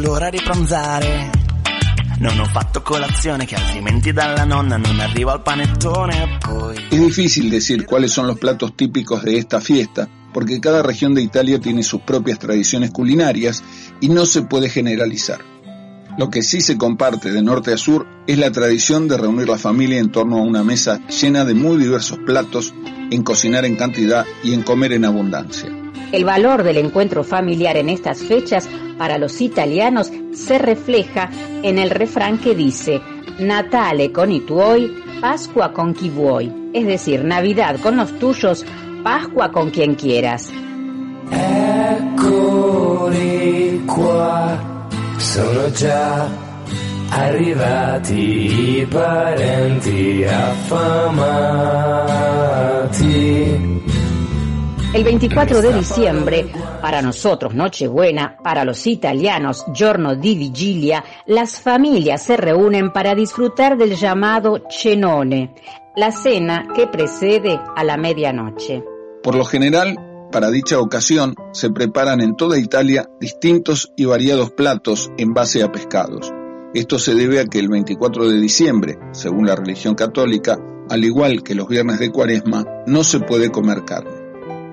[0.00, 1.47] l'ora di pranzare.
[2.20, 6.74] Non ho fatto colazione che altrimenti dalla nonna non arrivo al panettone poi...
[6.90, 11.22] Es difícil decir cuáles son los platos típicos de esta fiesta, porque cada región de
[11.22, 13.62] Italia tiene sus propias tradiciones culinarias
[14.00, 15.38] y no se puede generalizar.
[16.18, 19.56] Lo que sí se comparte de norte a sur es la tradición de reunir la
[19.56, 22.74] familia en torno a una mesa llena de muy diversos platos,
[23.12, 25.70] en cocinar en cantidad y en comer en abundancia.
[26.10, 28.68] El valor del encuentro familiar en estas fechas
[28.98, 31.30] para los italianos se refleja
[31.62, 33.00] en el refrán que dice
[33.38, 38.66] Natale con i tuoi, Pascua con chi vuoi, es decir, Navidad con los tuyos,
[39.02, 40.52] Pascua con quien quieras.
[42.10, 44.86] Eccoli qua,
[45.18, 46.28] sono già
[47.10, 50.26] arrivati parenti.
[54.94, 62.22] El 24 de diciembre, para nosotros Nochebuena, para los italianos Giorno di Vigilia, las familias
[62.22, 65.54] se reúnen para disfrutar del llamado cenone,
[65.94, 68.82] la cena que precede a la medianoche.
[69.22, 69.98] Por lo general,
[70.32, 75.70] para dicha ocasión se preparan en toda Italia distintos y variados platos en base a
[75.70, 76.32] pescados.
[76.72, 80.58] Esto se debe a que el 24 de diciembre, según la religión católica,
[80.88, 84.17] al igual que los viernes de cuaresma, no se puede comer carne.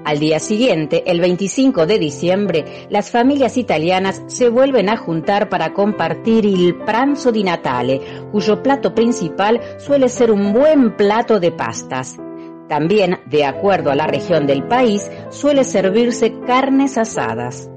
[0.05, 5.73] Al día siguiente, el 25 de diciembre, las familias italianas se vuelven a juntar para
[5.73, 7.99] compartir el pranzo di Natale,
[8.31, 12.17] cuyo plato principal suele ser un buen plato de pastas.
[12.69, 17.71] También, de acuerdo a la región del país, suele servirse carnes asadas.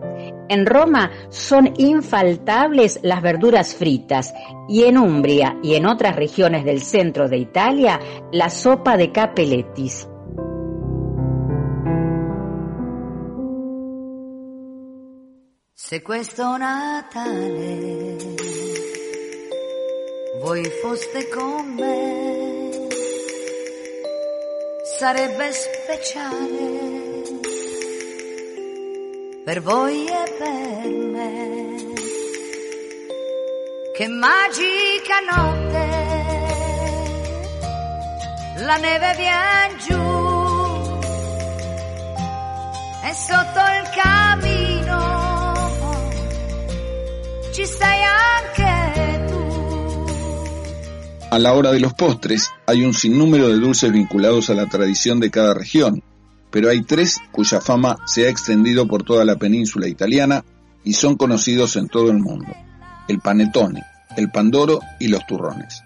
[0.51, 4.35] En Roma son infaltables las verduras fritas
[4.68, 7.99] y en Umbria y en otras regiones del centro de Italia
[8.33, 10.09] la sopa de capelletis.
[15.89, 18.16] Se questo Natale
[20.39, 22.89] voi foste con me,
[24.99, 27.22] sarebbe speciale
[29.47, 31.76] per voi e per me.
[33.97, 35.86] Che magica notte,
[38.57, 40.99] la neve viene giù
[43.05, 44.57] e sotto il camino
[47.59, 49.36] ci stai anche tu.
[51.30, 55.18] A la hora de los postres hay un sinnúmero de dulces vinculados a la tradición
[55.18, 56.04] de cada región,
[56.52, 60.44] pero hay tres cuya fama se ha extendido por toda la península italiana
[60.84, 62.54] y son conocidos en todo el mundo.
[63.09, 63.82] El panetone,
[64.16, 65.82] el pandoro y los turrones.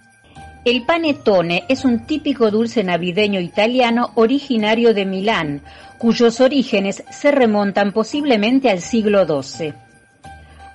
[0.66, 5.62] El panettone es un típico dulce navideño italiano originario de Milán,
[5.96, 9.72] cuyos orígenes se remontan posiblemente al siglo XII.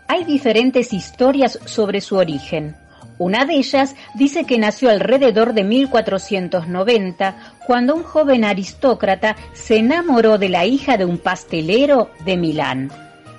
[0.08, 2.76] Hay diferentes historias sobre su origen.
[3.20, 10.38] Una de ellas dice que nació alrededor de 1490, cuando un joven aristócrata se enamoró
[10.38, 12.92] de la hija de un pastelero de Milán.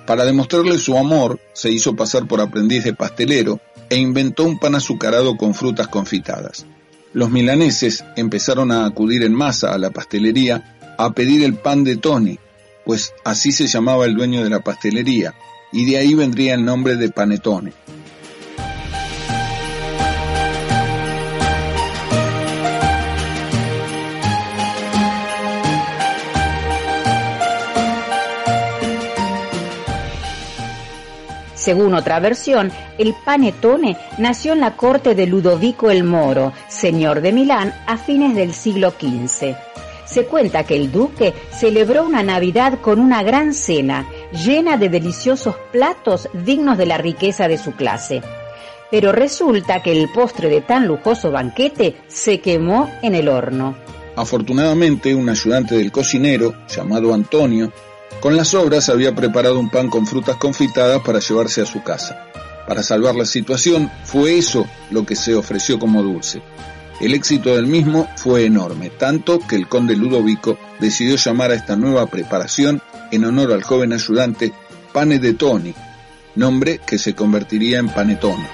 [0.05, 3.59] Para demostrarle su amor, se hizo pasar por aprendiz de pastelero
[3.89, 6.65] e inventó un pan azucarado con frutas confitadas.
[7.13, 11.97] Los milaneses empezaron a acudir en masa a la pastelería a pedir el pan de
[11.97, 12.37] Tony,
[12.85, 15.33] pues así se llamaba el dueño de la pastelería,
[15.71, 17.73] y de ahí vendría el nombre de panetone.
[31.69, 37.31] Según otra versión, el panetone nació en la corte de Ludovico el Moro, señor de
[37.31, 39.55] Milán, a fines del siglo XV.
[40.05, 45.55] Se cuenta que el duque celebró una Navidad con una gran cena, llena de deliciosos
[45.71, 48.21] platos dignos de la riqueza de su clase.
[48.91, 53.75] Pero resulta que el postre de tan lujoso banquete se quemó en el horno.
[54.15, 57.71] Afortunadamente, un ayudante del cocinero, llamado Antonio,
[58.19, 62.25] con las obras había preparado un pan con frutas confitadas para llevarse a su casa.
[62.67, 66.41] Para salvar la situación, fue eso lo que se ofreció como dulce.
[66.99, 71.77] El éxito del mismo fue enorme, tanto que el conde Ludovico decidió llamar a esta
[71.77, 72.81] nueva preparación
[73.11, 74.51] en honor al joven ayudante
[74.91, 75.73] Pane de Toni,
[76.35, 78.47] nombre que se convertiría en Panetone.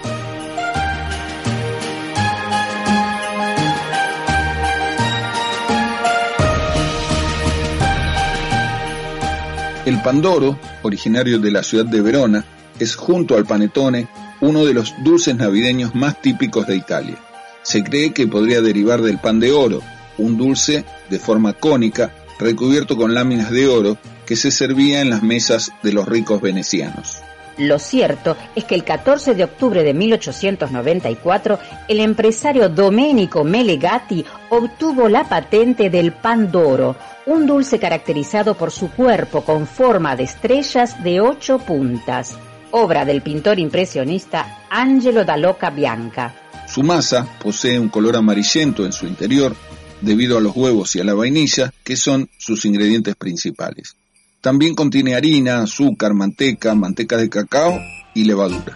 [9.88, 12.46] El Pandoro, originario de la ciudad de Verona,
[12.80, 14.08] es junto al panetone
[14.42, 17.18] uno de los dulces navideños más típicos de Italia.
[17.66, 19.82] Se cree que podría derivar del pan de oro,
[20.20, 23.98] un dulce de forma cónica recubierto con láminas de oro
[24.28, 27.24] que se servía en las mesas de los ricos venecianos.
[27.58, 31.58] Lo cierto es que el 14 de octubre de 1894
[31.88, 36.96] el empresario Domenico Melegatti obtuvo la patente del pan d'oro,
[37.26, 42.38] un dulce caracterizado por su cuerpo con forma de estrellas de ocho puntas,
[42.70, 46.45] obra del pintor impresionista Angelo da Loca Bianca.
[46.76, 49.56] Su masa posee un color amarillento en su interior
[50.02, 53.96] debido a los huevos y a la vainilla, que son sus ingredientes principales.
[54.42, 57.80] También contiene harina, azúcar, manteca, manteca de cacao
[58.14, 58.76] y levadura.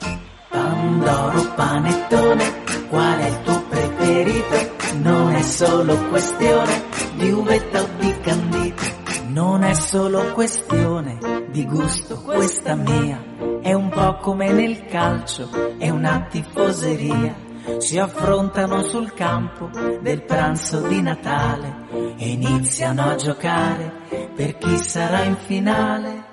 [0.50, 2.45] Pandoro panettone,
[5.43, 5.97] solo
[7.18, 7.45] di o
[9.28, 11.18] non è solo questione
[11.52, 13.22] di gusto questa mia,
[13.62, 17.49] è un po' come nel calcio, è una.
[17.78, 19.70] Si affrontano sul campo
[20.01, 21.88] del pranzo di Natale
[22.18, 23.91] e iniziano a giocare
[24.36, 26.24] per chi sarà in finale.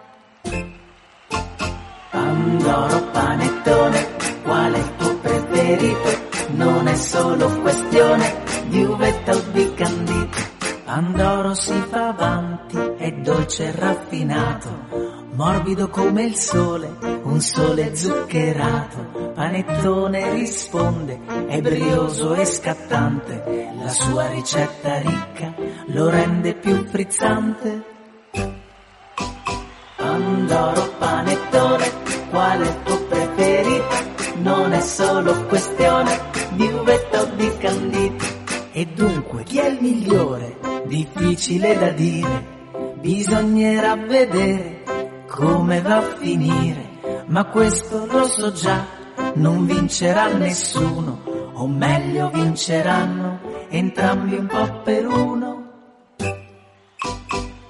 [2.10, 4.06] Pandoro panettone,
[4.42, 6.08] qual è il tuo preferito?
[6.50, 10.38] Non è solo questione di uvetta o di candito.
[10.84, 15.05] Pandoro si fa avanti, è dolce e raffinato,
[15.36, 19.32] morbido come il sole, un sole zuccherato.
[19.34, 25.54] Panettone risponde, è brioso e scattante, la sua ricetta ricca
[25.88, 27.84] lo rende più frizzante.
[29.96, 31.92] Pandoro panettone,
[32.30, 33.94] qual è il tuo preferito?
[34.36, 36.18] Non è solo questione
[36.52, 38.24] di uvetta o di candito.
[38.72, 40.56] E dunque chi è il migliore?
[40.86, 42.46] Difficile da dire,
[43.00, 44.75] bisognerà vedere
[45.28, 48.84] come va a finire, ma questo lo so già,
[49.34, 51.22] non vincerà nessuno,
[51.54, 55.64] o meglio vinceranno entrambi un po' per uno.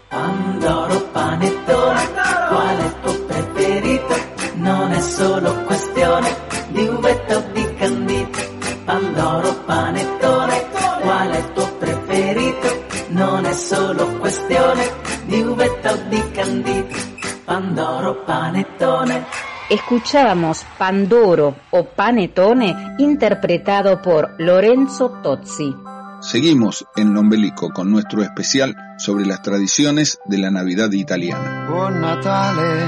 [0.09, 2.01] Pandoro panettone,
[2.49, 4.15] qual è il tuo preferito?
[4.55, 6.29] Non è solo questione
[6.69, 8.39] di uvetta o di candito.
[8.85, 10.67] Pandoro panettone,
[11.01, 12.85] qual è il tuo preferito?
[13.09, 14.91] Non è solo questione
[15.25, 17.16] di uvetta o di candito.
[17.47, 19.25] Pandoro panettone.
[19.71, 25.73] Escuchábamos Pandoro o Panetone interpretado por Lorenzo Tozzi.
[26.21, 31.69] Seguimos en Lombelico con nuestro especial sobre las tradiciones de la Navidad italiana.
[31.71, 32.83] Buon Natale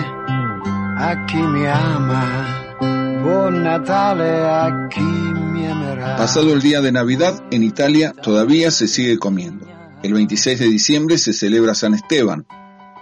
[0.97, 6.17] a chi mi ama, buon Natale a chi mi amerà.
[6.17, 9.69] Pasado el día de Navidad, en Italia todavía se sigue comiendo.
[10.03, 12.47] El 26 de diciembre se celebra San Esteban,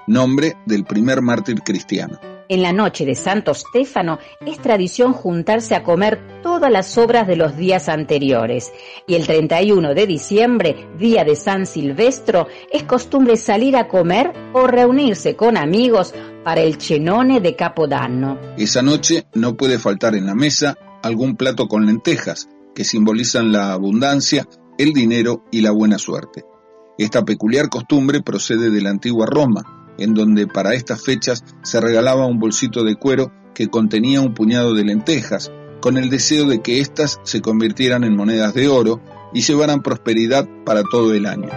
[0.07, 2.19] nombre del primer mártir cristiano.
[2.49, 7.35] En la noche de Santo Stefano es tradición juntarse a comer todas las sobras de
[7.35, 8.73] los días anteriores.
[9.09, 14.69] Y el 31 de diciembre, día de San Silvestro, es costumbre salir a comer o
[14.69, 18.39] reunirse con amigos para el cenone de Capodanno.
[18.57, 23.73] Esa noche no puede faltar en la mesa algún plato con lentejas, que simbolizan la
[23.73, 24.47] abundancia,
[24.79, 26.45] el dinero y la buena suerte.
[26.97, 32.27] Esta peculiar costumbre procede de la antigua Roma, en donde para estas fechas se regalaba
[32.27, 36.81] un bolsito de cuero que contenía un puñado de lentejas, con el deseo de que
[36.81, 39.01] éstas se convirtieran en monedas de oro
[39.33, 41.49] y llevaran prosperidad para todo el año.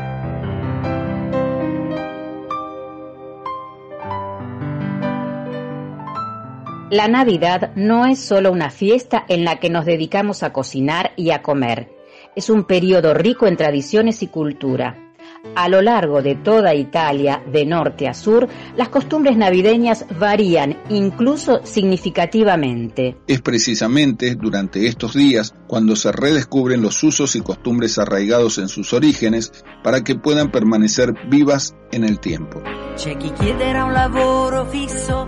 [6.92, 11.30] La Navidad no es solo una fiesta en la que nos dedicamos a cocinar y
[11.30, 11.92] a comer.
[12.36, 15.09] Es un periodo rico en tradiciones y cultura.
[15.56, 21.62] A lo largo de toda Italia, de norte a sur, las costumbres navideñas varían incluso
[21.66, 23.18] significativamente.
[23.28, 28.94] Es precisamente durante estos días cuando se redescubren los usos y costumbres arraigados en sus
[28.94, 29.52] orígenes
[29.84, 32.62] para que puedan permanecer vivas en el tiempo.
[32.96, 35.26] C'è chi chiederà un lavoro fisso,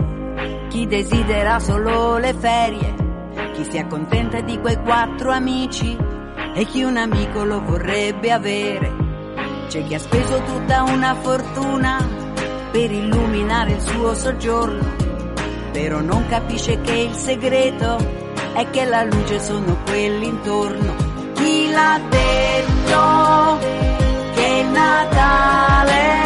[0.70, 2.96] chi desidera solo le ferie,
[3.54, 5.96] chi si accontenta di quei quattro amici
[6.54, 9.11] e chi un amico lo vorrebbe avere.
[9.72, 12.06] C'è chi ha speso tutta una fortuna
[12.72, 14.96] per illuminare il suo soggiorno,
[15.72, 17.96] però non capisce che il segreto
[18.52, 20.94] è che la luce sono quelli intorno.
[21.36, 23.60] Chi l'ha detto
[24.34, 26.20] che Natale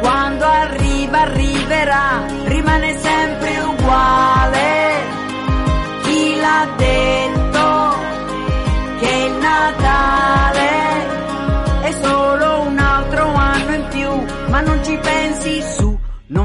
[0.00, 4.27] quando arriva arriverà, rimane sempre uguale.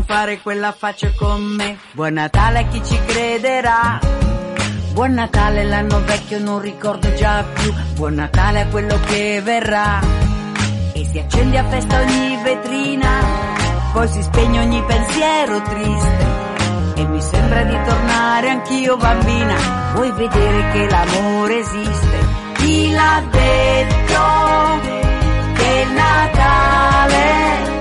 [0.06, 1.78] Fare quella faccia con me.
[1.92, 4.00] Buon Natale a chi ci crederà.
[4.94, 10.00] Buon Natale l'anno vecchio non ricordo già più, buon Natale a quello che verrà.
[10.94, 13.10] E si accende a festa ogni vetrina,
[13.92, 16.26] poi si spegne ogni pensiero triste.
[16.96, 19.56] E mi sembra di tornare anch'io bambina,
[19.96, 22.18] vuoi vedere che l'amore esiste?
[22.58, 24.22] Chi l'ha detto
[25.56, 27.73] che Natale,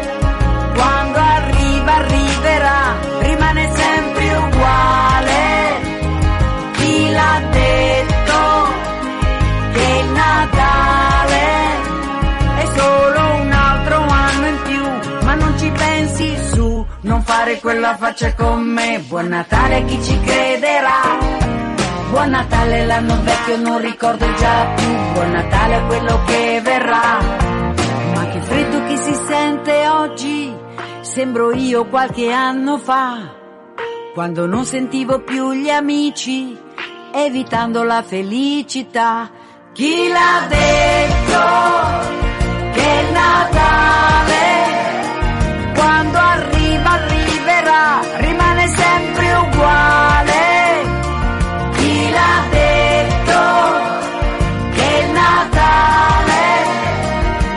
[17.73, 19.03] quella faccia con me.
[19.09, 21.19] Buon Natale chi ci crederà.
[22.11, 27.19] Buon Natale l'anno vecchio non ricordo già più, buon Natale quello che verrà.
[28.15, 30.55] Ma che freddo che si sente oggi,
[31.01, 33.33] sembro io qualche anno fa,
[34.13, 36.55] quando non sentivo più gli amici,
[37.15, 39.31] evitando la felicità.
[39.73, 41.41] Chi l'ha detto
[42.75, 44.51] che Natale,
[45.75, 46.52] quando arriva
[49.63, 50.41] uguale?
[51.77, 53.41] Chi l'ha detto
[54.75, 56.43] che il Natale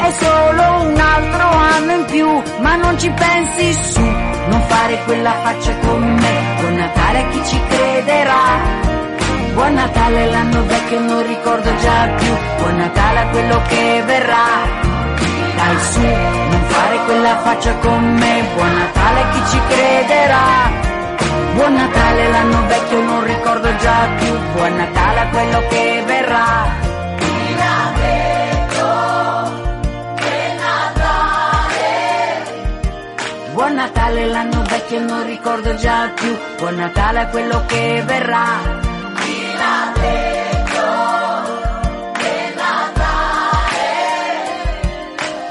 [0.07, 5.33] è solo un altro anno in più, ma non ci pensi su, non fare quella
[5.43, 8.83] faccia con me, buon Natale a chi ci crederà.
[9.53, 14.93] Buon Natale l'anno vecchio non ricordo già più, buon Natale a quello che verrà.
[15.55, 20.84] Dai su, non fare quella faccia con me, buon Natale a chi ci crederà.
[21.55, 26.83] Buon Natale l'anno vecchio non ricordo già più, buon Natale a quello che verrà.
[33.53, 38.84] Buon Natale l'anno vecchio non ricordo già più, buon Natale a quello che verrà.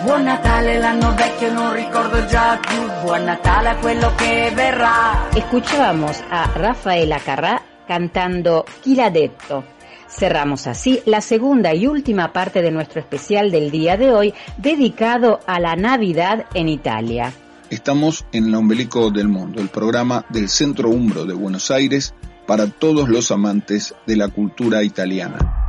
[0.05, 5.31] Buon Natale l'anno vecchio non ricordo già più, buon Natale a quello que verrà.
[5.35, 9.65] Escuchábamos a Rafaela Carrá cantando Chi l'ha detto.
[10.07, 15.41] Cerramos así la segunda y última parte de nuestro especial del día de hoy dedicado
[15.47, 17.33] a la Navidad en Italia.
[17.71, 22.13] Estamos en el ombelico del mundo, el programa del Centro Umbro de Buenos Aires
[22.47, 25.65] para todos los amantes de la cultura italiana.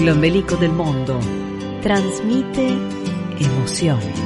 [0.00, 1.20] El ombelico del mundo
[1.82, 2.68] transmite
[3.38, 4.18] emociones.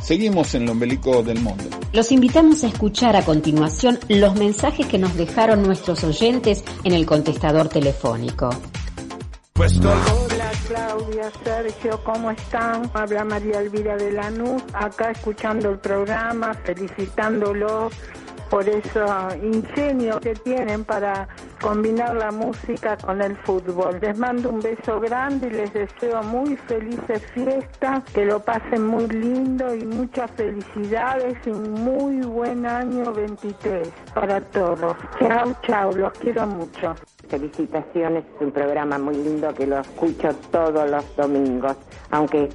[0.00, 1.64] Seguimos en el ombelico del mundo.
[1.92, 7.04] Los invitamos a escuchar a continuación los mensajes que nos dejaron nuestros oyentes en el
[7.04, 8.48] contestador telefónico.
[9.58, 12.90] Hola Claudia, Sergio, ¿cómo están?
[12.94, 17.92] Habla María Elvira de Lanús, acá escuchando el programa, felicitándolos
[18.50, 19.00] por ese
[19.42, 21.28] ingenio que tienen para
[21.60, 23.98] combinar la música con el fútbol.
[24.00, 29.06] Les mando un beso grande y les deseo muy felices fiestas, que lo pasen muy
[29.08, 34.96] lindo y muchas felicidades y muy buen año 23 para todos.
[35.18, 36.94] Chao, chao, los quiero mucho.
[37.28, 41.76] Felicitaciones, es un programa muy lindo que lo escucho todos los domingos,
[42.10, 42.48] aunque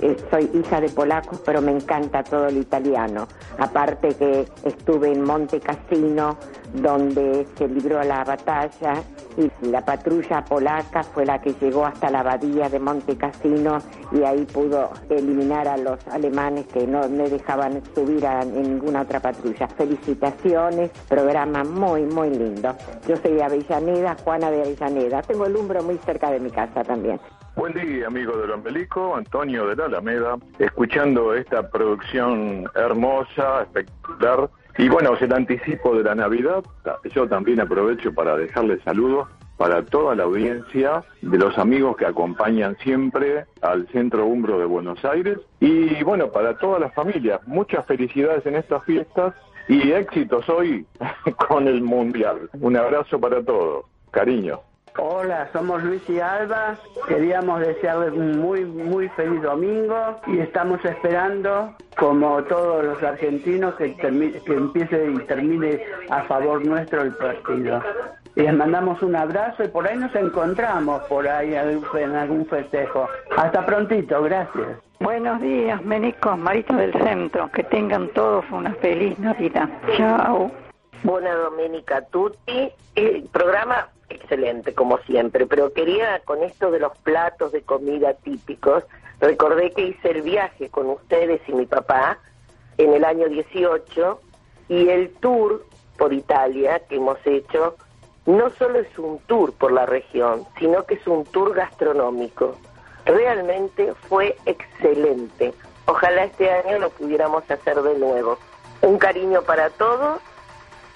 [0.00, 3.26] eh, soy hija de polacos, pero me encanta todo el italiano.
[3.58, 6.36] Aparte que estuve en Monte Cassino
[6.74, 9.02] donde se libró la batalla
[9.36, 13.78] y la patrulla polaca fue la que llegó hasta la abadía de Monte Cassino
[14.10, 19.20] y ahí pudo eliminar a los alemanes que no me dejaban subir a ninguna otra
[19.20, 19.68] patrulla.
[19.68, 22.74] Felicitaciones, programa muy, muy lindo.
[23.06, 25.22] Yo soy de Avellaneda, Juana de Avellaneda.
[25.22, 27.20] Tengo el umbro muy cerca de mi casa también.
[27.54, 34.48] Buen día, amigo del Ombelico, Antonio de la Alameda, escuchando esta producción hermosa, espectacular.
[34.78, 36.64] Y bueno, es el anticipo de la Navidad.
[37.14, 42.76] Yo también aprovecho para dejarles saludos para toda la audiencia de los amigos que acompañan
[42.78, 45.38] siempre al Centro Umbro de Buenos Aires.
[45.60, 49.34] Y bueno, para toda la familia, muchas felicidades en estas fiestas
[49.68, 50.86] y éxitos hoy
[51.48, 52.50] con el Mundial.
[52.54, 53.84] Un abrazo para todos.
[54.10, 54.60] Cariño.
[54.98, 56.76] Hola, somos Luis y Alba.
[57.08, 63.96] Queríamos desearles un muy, muy feliz domingo y estamos esperando, como todos los argentinos, que,
[63.96, 67.82] que empiece y termine a favor nuestro el partido.
[68.36, 73.08] Y les mandamos un abrazo y por ahí nos encontramos, por ahí en algún festejo.
[73.36, 74.68] Hasta prontito, gracias.
[75.00, 77.50] Buenos días, Menico, Marito del Centro.
[77.50, 79.68] Que tengan todos una feliz Navidad.
[79.96, 80.50] Chao.
[81.02, 82.70] Buena Domenica Tutti.
[82.94, 88.84] El programa excelente, como siempre, pero quería con esto de los platos de comida típicos,
[89.20, 92.18] recordé que hice el viaje con ustedes y mi papá
[92.78, 94.20] en el año 18
[94.68, 95.66] y el tour
[95.98, 97.76] por Italia que hemos hecho
[98.26, 102.56] no solo es un tour por la región, sino que es un tour gastronómico.
[103.04, 105.52] Realmente fue excelente.
[105.86, 108.38] Ojalá este año lo pudiéramos hacer de nuevo.
[108.80, 110.20] Un cariño para todos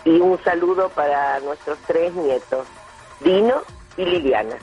[0.04, 2.66] y un saludo para nuestros tres nietos.
[3.20, 3.62] Dino
[3.96, 4.56] y Liliana.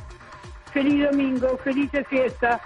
[0.72, 2.62] Feliz domingo, felices fiesta.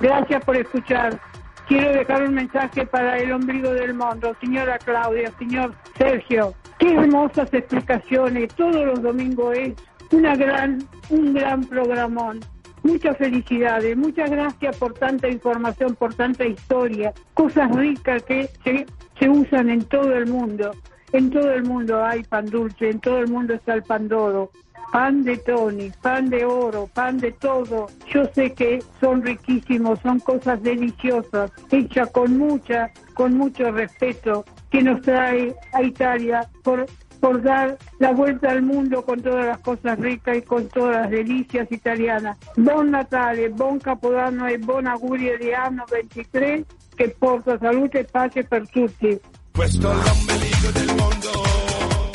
[0.00, 1.18] Gracias por escuchar.
[1.66, 6.54] Quiero dejar un mensaje para el ombligo del mundo, señora Claudia, señor Sergio.
[6.78, 8.54] Qué hermosas explicaciones.
[8.54, 9.74] Todos los domingos es
[10.10, 10.78] una gran,
[11.10, 12.40] un gran programón.
[12.82, 19.68] Muchas felicidades, muchas gracias por tanta información, por tanta historia, cosas ricas que se, usan
[19.68, 20.70] en todo el mundo.
[21.12, 24.50] En todo el mundo hay pan dulce, en todo el mundo está el pan dodo
[24.92, 27.86] pan de Tony, pan de oro, pan de todo.
[28.12, 34.82] Yo sé que son riquísimos, son cosas deliciosas, hechas con mucha, con mucho respeto, que
[34.82, 36.86] nos trae a Italia por
[37.20, 41.10] por dar la vuelta al mundo con todas las cosas ricas y con todas las
[41.10, 42.36] delicias italianas.
[42.56, 46.64] Buon Natale, buon Capodanno e buon augurio di anno 23
[46.94, 49.20] che porta salute e pace per tutti.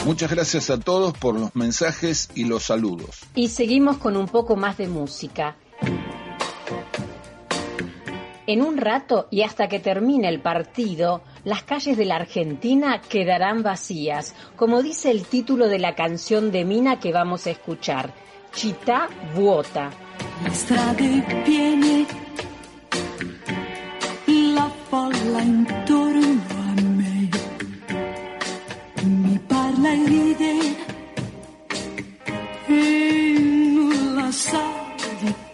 [0.06, 3.22] Muchas gracias a todos por los mensajes y los saludos.
[3.36, 5.56] Y seguimos con un poco más de música.
[8.45, 13.64] En un rato y hasta que termine el partido, las calles de la Argentina quedarán
[13.64, 18.14] vacías, como dice el título de la canción de Mina que vamos a escuchar,
[18.51, 19.89] Chita Vuota.
[25.34, 25.83] la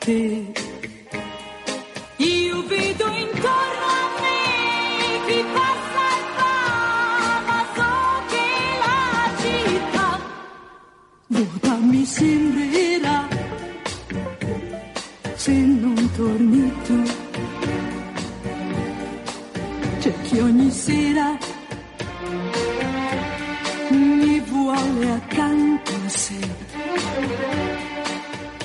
[0.10, 0.54] te.
[2.18, 4.40] Io vedo intorno a me
[5.28, 6.54] chi passa e va,
[7.48, 7.94] ma so
[8.32, 8.48] che
[8.84, 9.02] la
[9.42, 10.10] città
[11.34, 13.18] vuota mi sembrerà
[15.36, 15.52] se
[15.84, 17.00] non torni tu.
[20.00, 21.38] C'è chi ogni sera
[24.50, 26.40] vuole accanto a sé.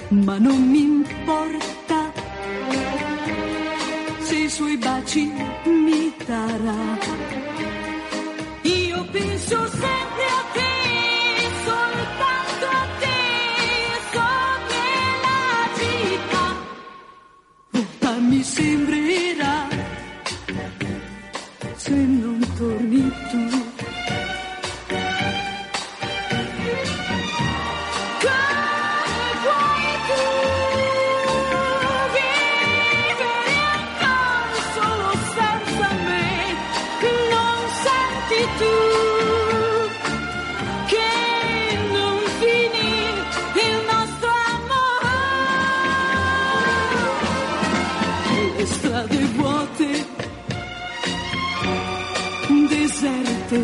[0.09, 1.14] Ma non mi importa
[4.20, 5.33] se i suoi baci
[5.64, 6.99] mi darà.
[8.62, 10.14] Io penso sempre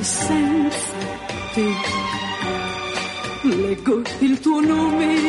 [0.03, 0.79] senza
[1.55, 1.67] te.
[3.43, 5.20] Leggo il tuo nome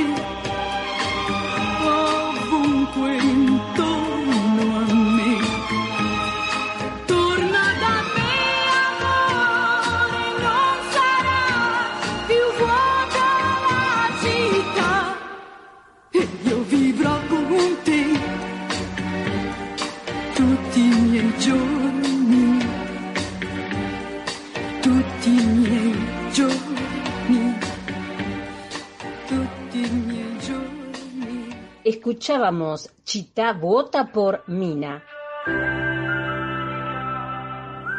[32.42, 35.04] escuchábamos Chita Bota por Mina.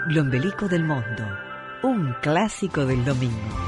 [0.09, 1.25] Lombelico del Mundo,
[1.85, 3.63] un clásico del domingo.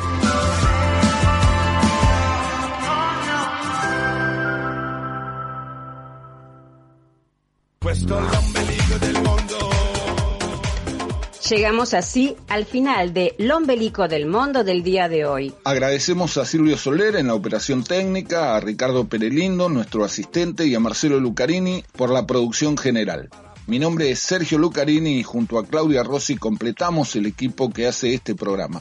[11.50, 15.52] Llegamos así al final de Lombelico del Mundo del día de hoy.
[15.64, 20.80] Agradecemos a Silvio Soler en la operación técnica, a Ricardo Perelindo, nuestro asistente, y a
[20.80, 23.28] Marcelo Lucarini por la producción general.
[23.66, 28.14] Mi nombre es Sergio Lucarini y junto a Claudia Rossi completamos el equipo que hace
[28.14, 28.80] este programa.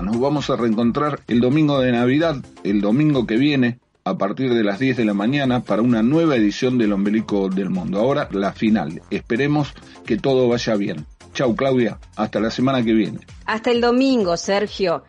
[0.00, 4.62] Nos vamos a reencontrar el domingo de Navidad, el domingo que viene, a partir de
[4.62, 7.98] las 10 de la mañana para una nueva edición del Ombelico del Mundo.
[7.98, 9.00] Ahora la final.
[9.10, 9.72] Esperemos
[10.04, 11.06] que todo vaya bien.
[11.32, 13.20] Chau Claudia, hasta la semana que viene.
[13.46, 15.04] Hasta el domingo, Sergio.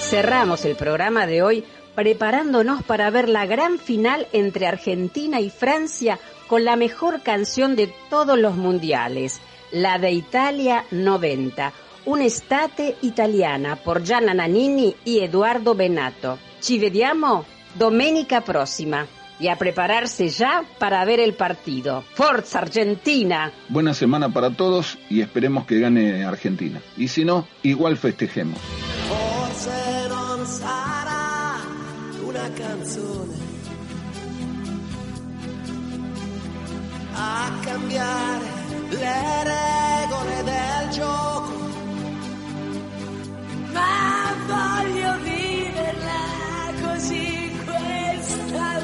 [0.00, 1.64] Cerramos el programa de hoy
[1.94, 7.90] preparándonos para ver la gran final entre Argentina y Francia con la mejor canción de
[8.10, 9.40] todos los mundiales,
[9.72, 11.72] la de Italia 90,
[12.04, 16.38] Un'estate italiana por Gianna Nannini y Eduardo Benato.
[16.62, 17.44] Ci vediamo
[17.74, 19.04] domenica prossima
[19.40, 22.04] y a prepararse ya para ver el partido.
[22.14, 23.52] Forza Argentina.
[23.68, 26.80] Buena semana para todos y esperemos que gane Argentina.
[26.96, 28.60] Y si no, igual festejemos.
[29.08, 31.58] Forse non sarà
[32.24, 33.34] una canzone
[37.12, 38.46] a cambiare
[38.90, 41.54] le regole del gioco,
[43.72, 45.31] ma voglio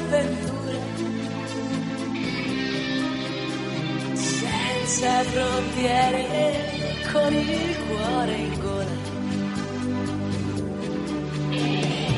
[0.09, 0.77] questa avventura,
[4.15, 6.25] senza frontiere,
[7.11, 8.97] con il cuore in gola.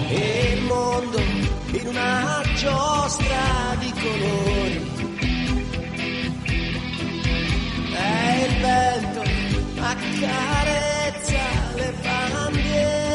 [0.09, 4.89] E il mondo in una giostra di colori.
[7.93, 9.21] E il vento
[9.79, 11.43] accarezza
[11.75, 13.10] le bandiere.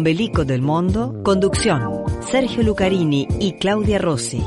[0.00, 4.42] Lombelico del Mundo, conducción Sergio Lucarini y Claudia Rossi.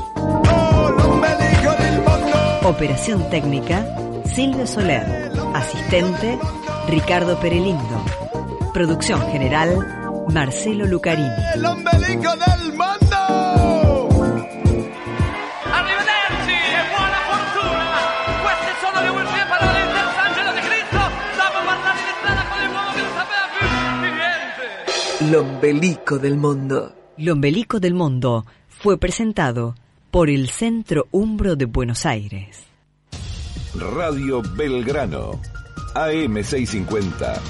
[2.64, 3.86] Operación técnica
[4.34, 5.30] Silvio Soler.
[5.54, 6.40] Asistente
[6.88, 8.04] Ricardo Perelindo.
[8.72, 11.30] Producción general Marcelo Lucarini.
[25.34, 26.94] Lombelico del Mundo.
[27.16, 29.74] Lombelico del Mundo fue presentado
[30.12, 32.62] por el Centro Umbro de Buenos Aires.
[33.74, 35.40] Radio Belgrano,
[35.96, 37.40] AM650.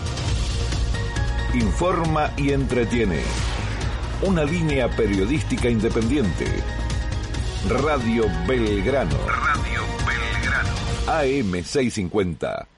[1.52, 3.20] Informa y entretiene.
[4.22, 6.46] Una línea periodística independiente.
[7.68, 9.18] Radio Belgrano.
[9.26, 10.72] Radio Belgrano.
[11.06, 12.73] AM650.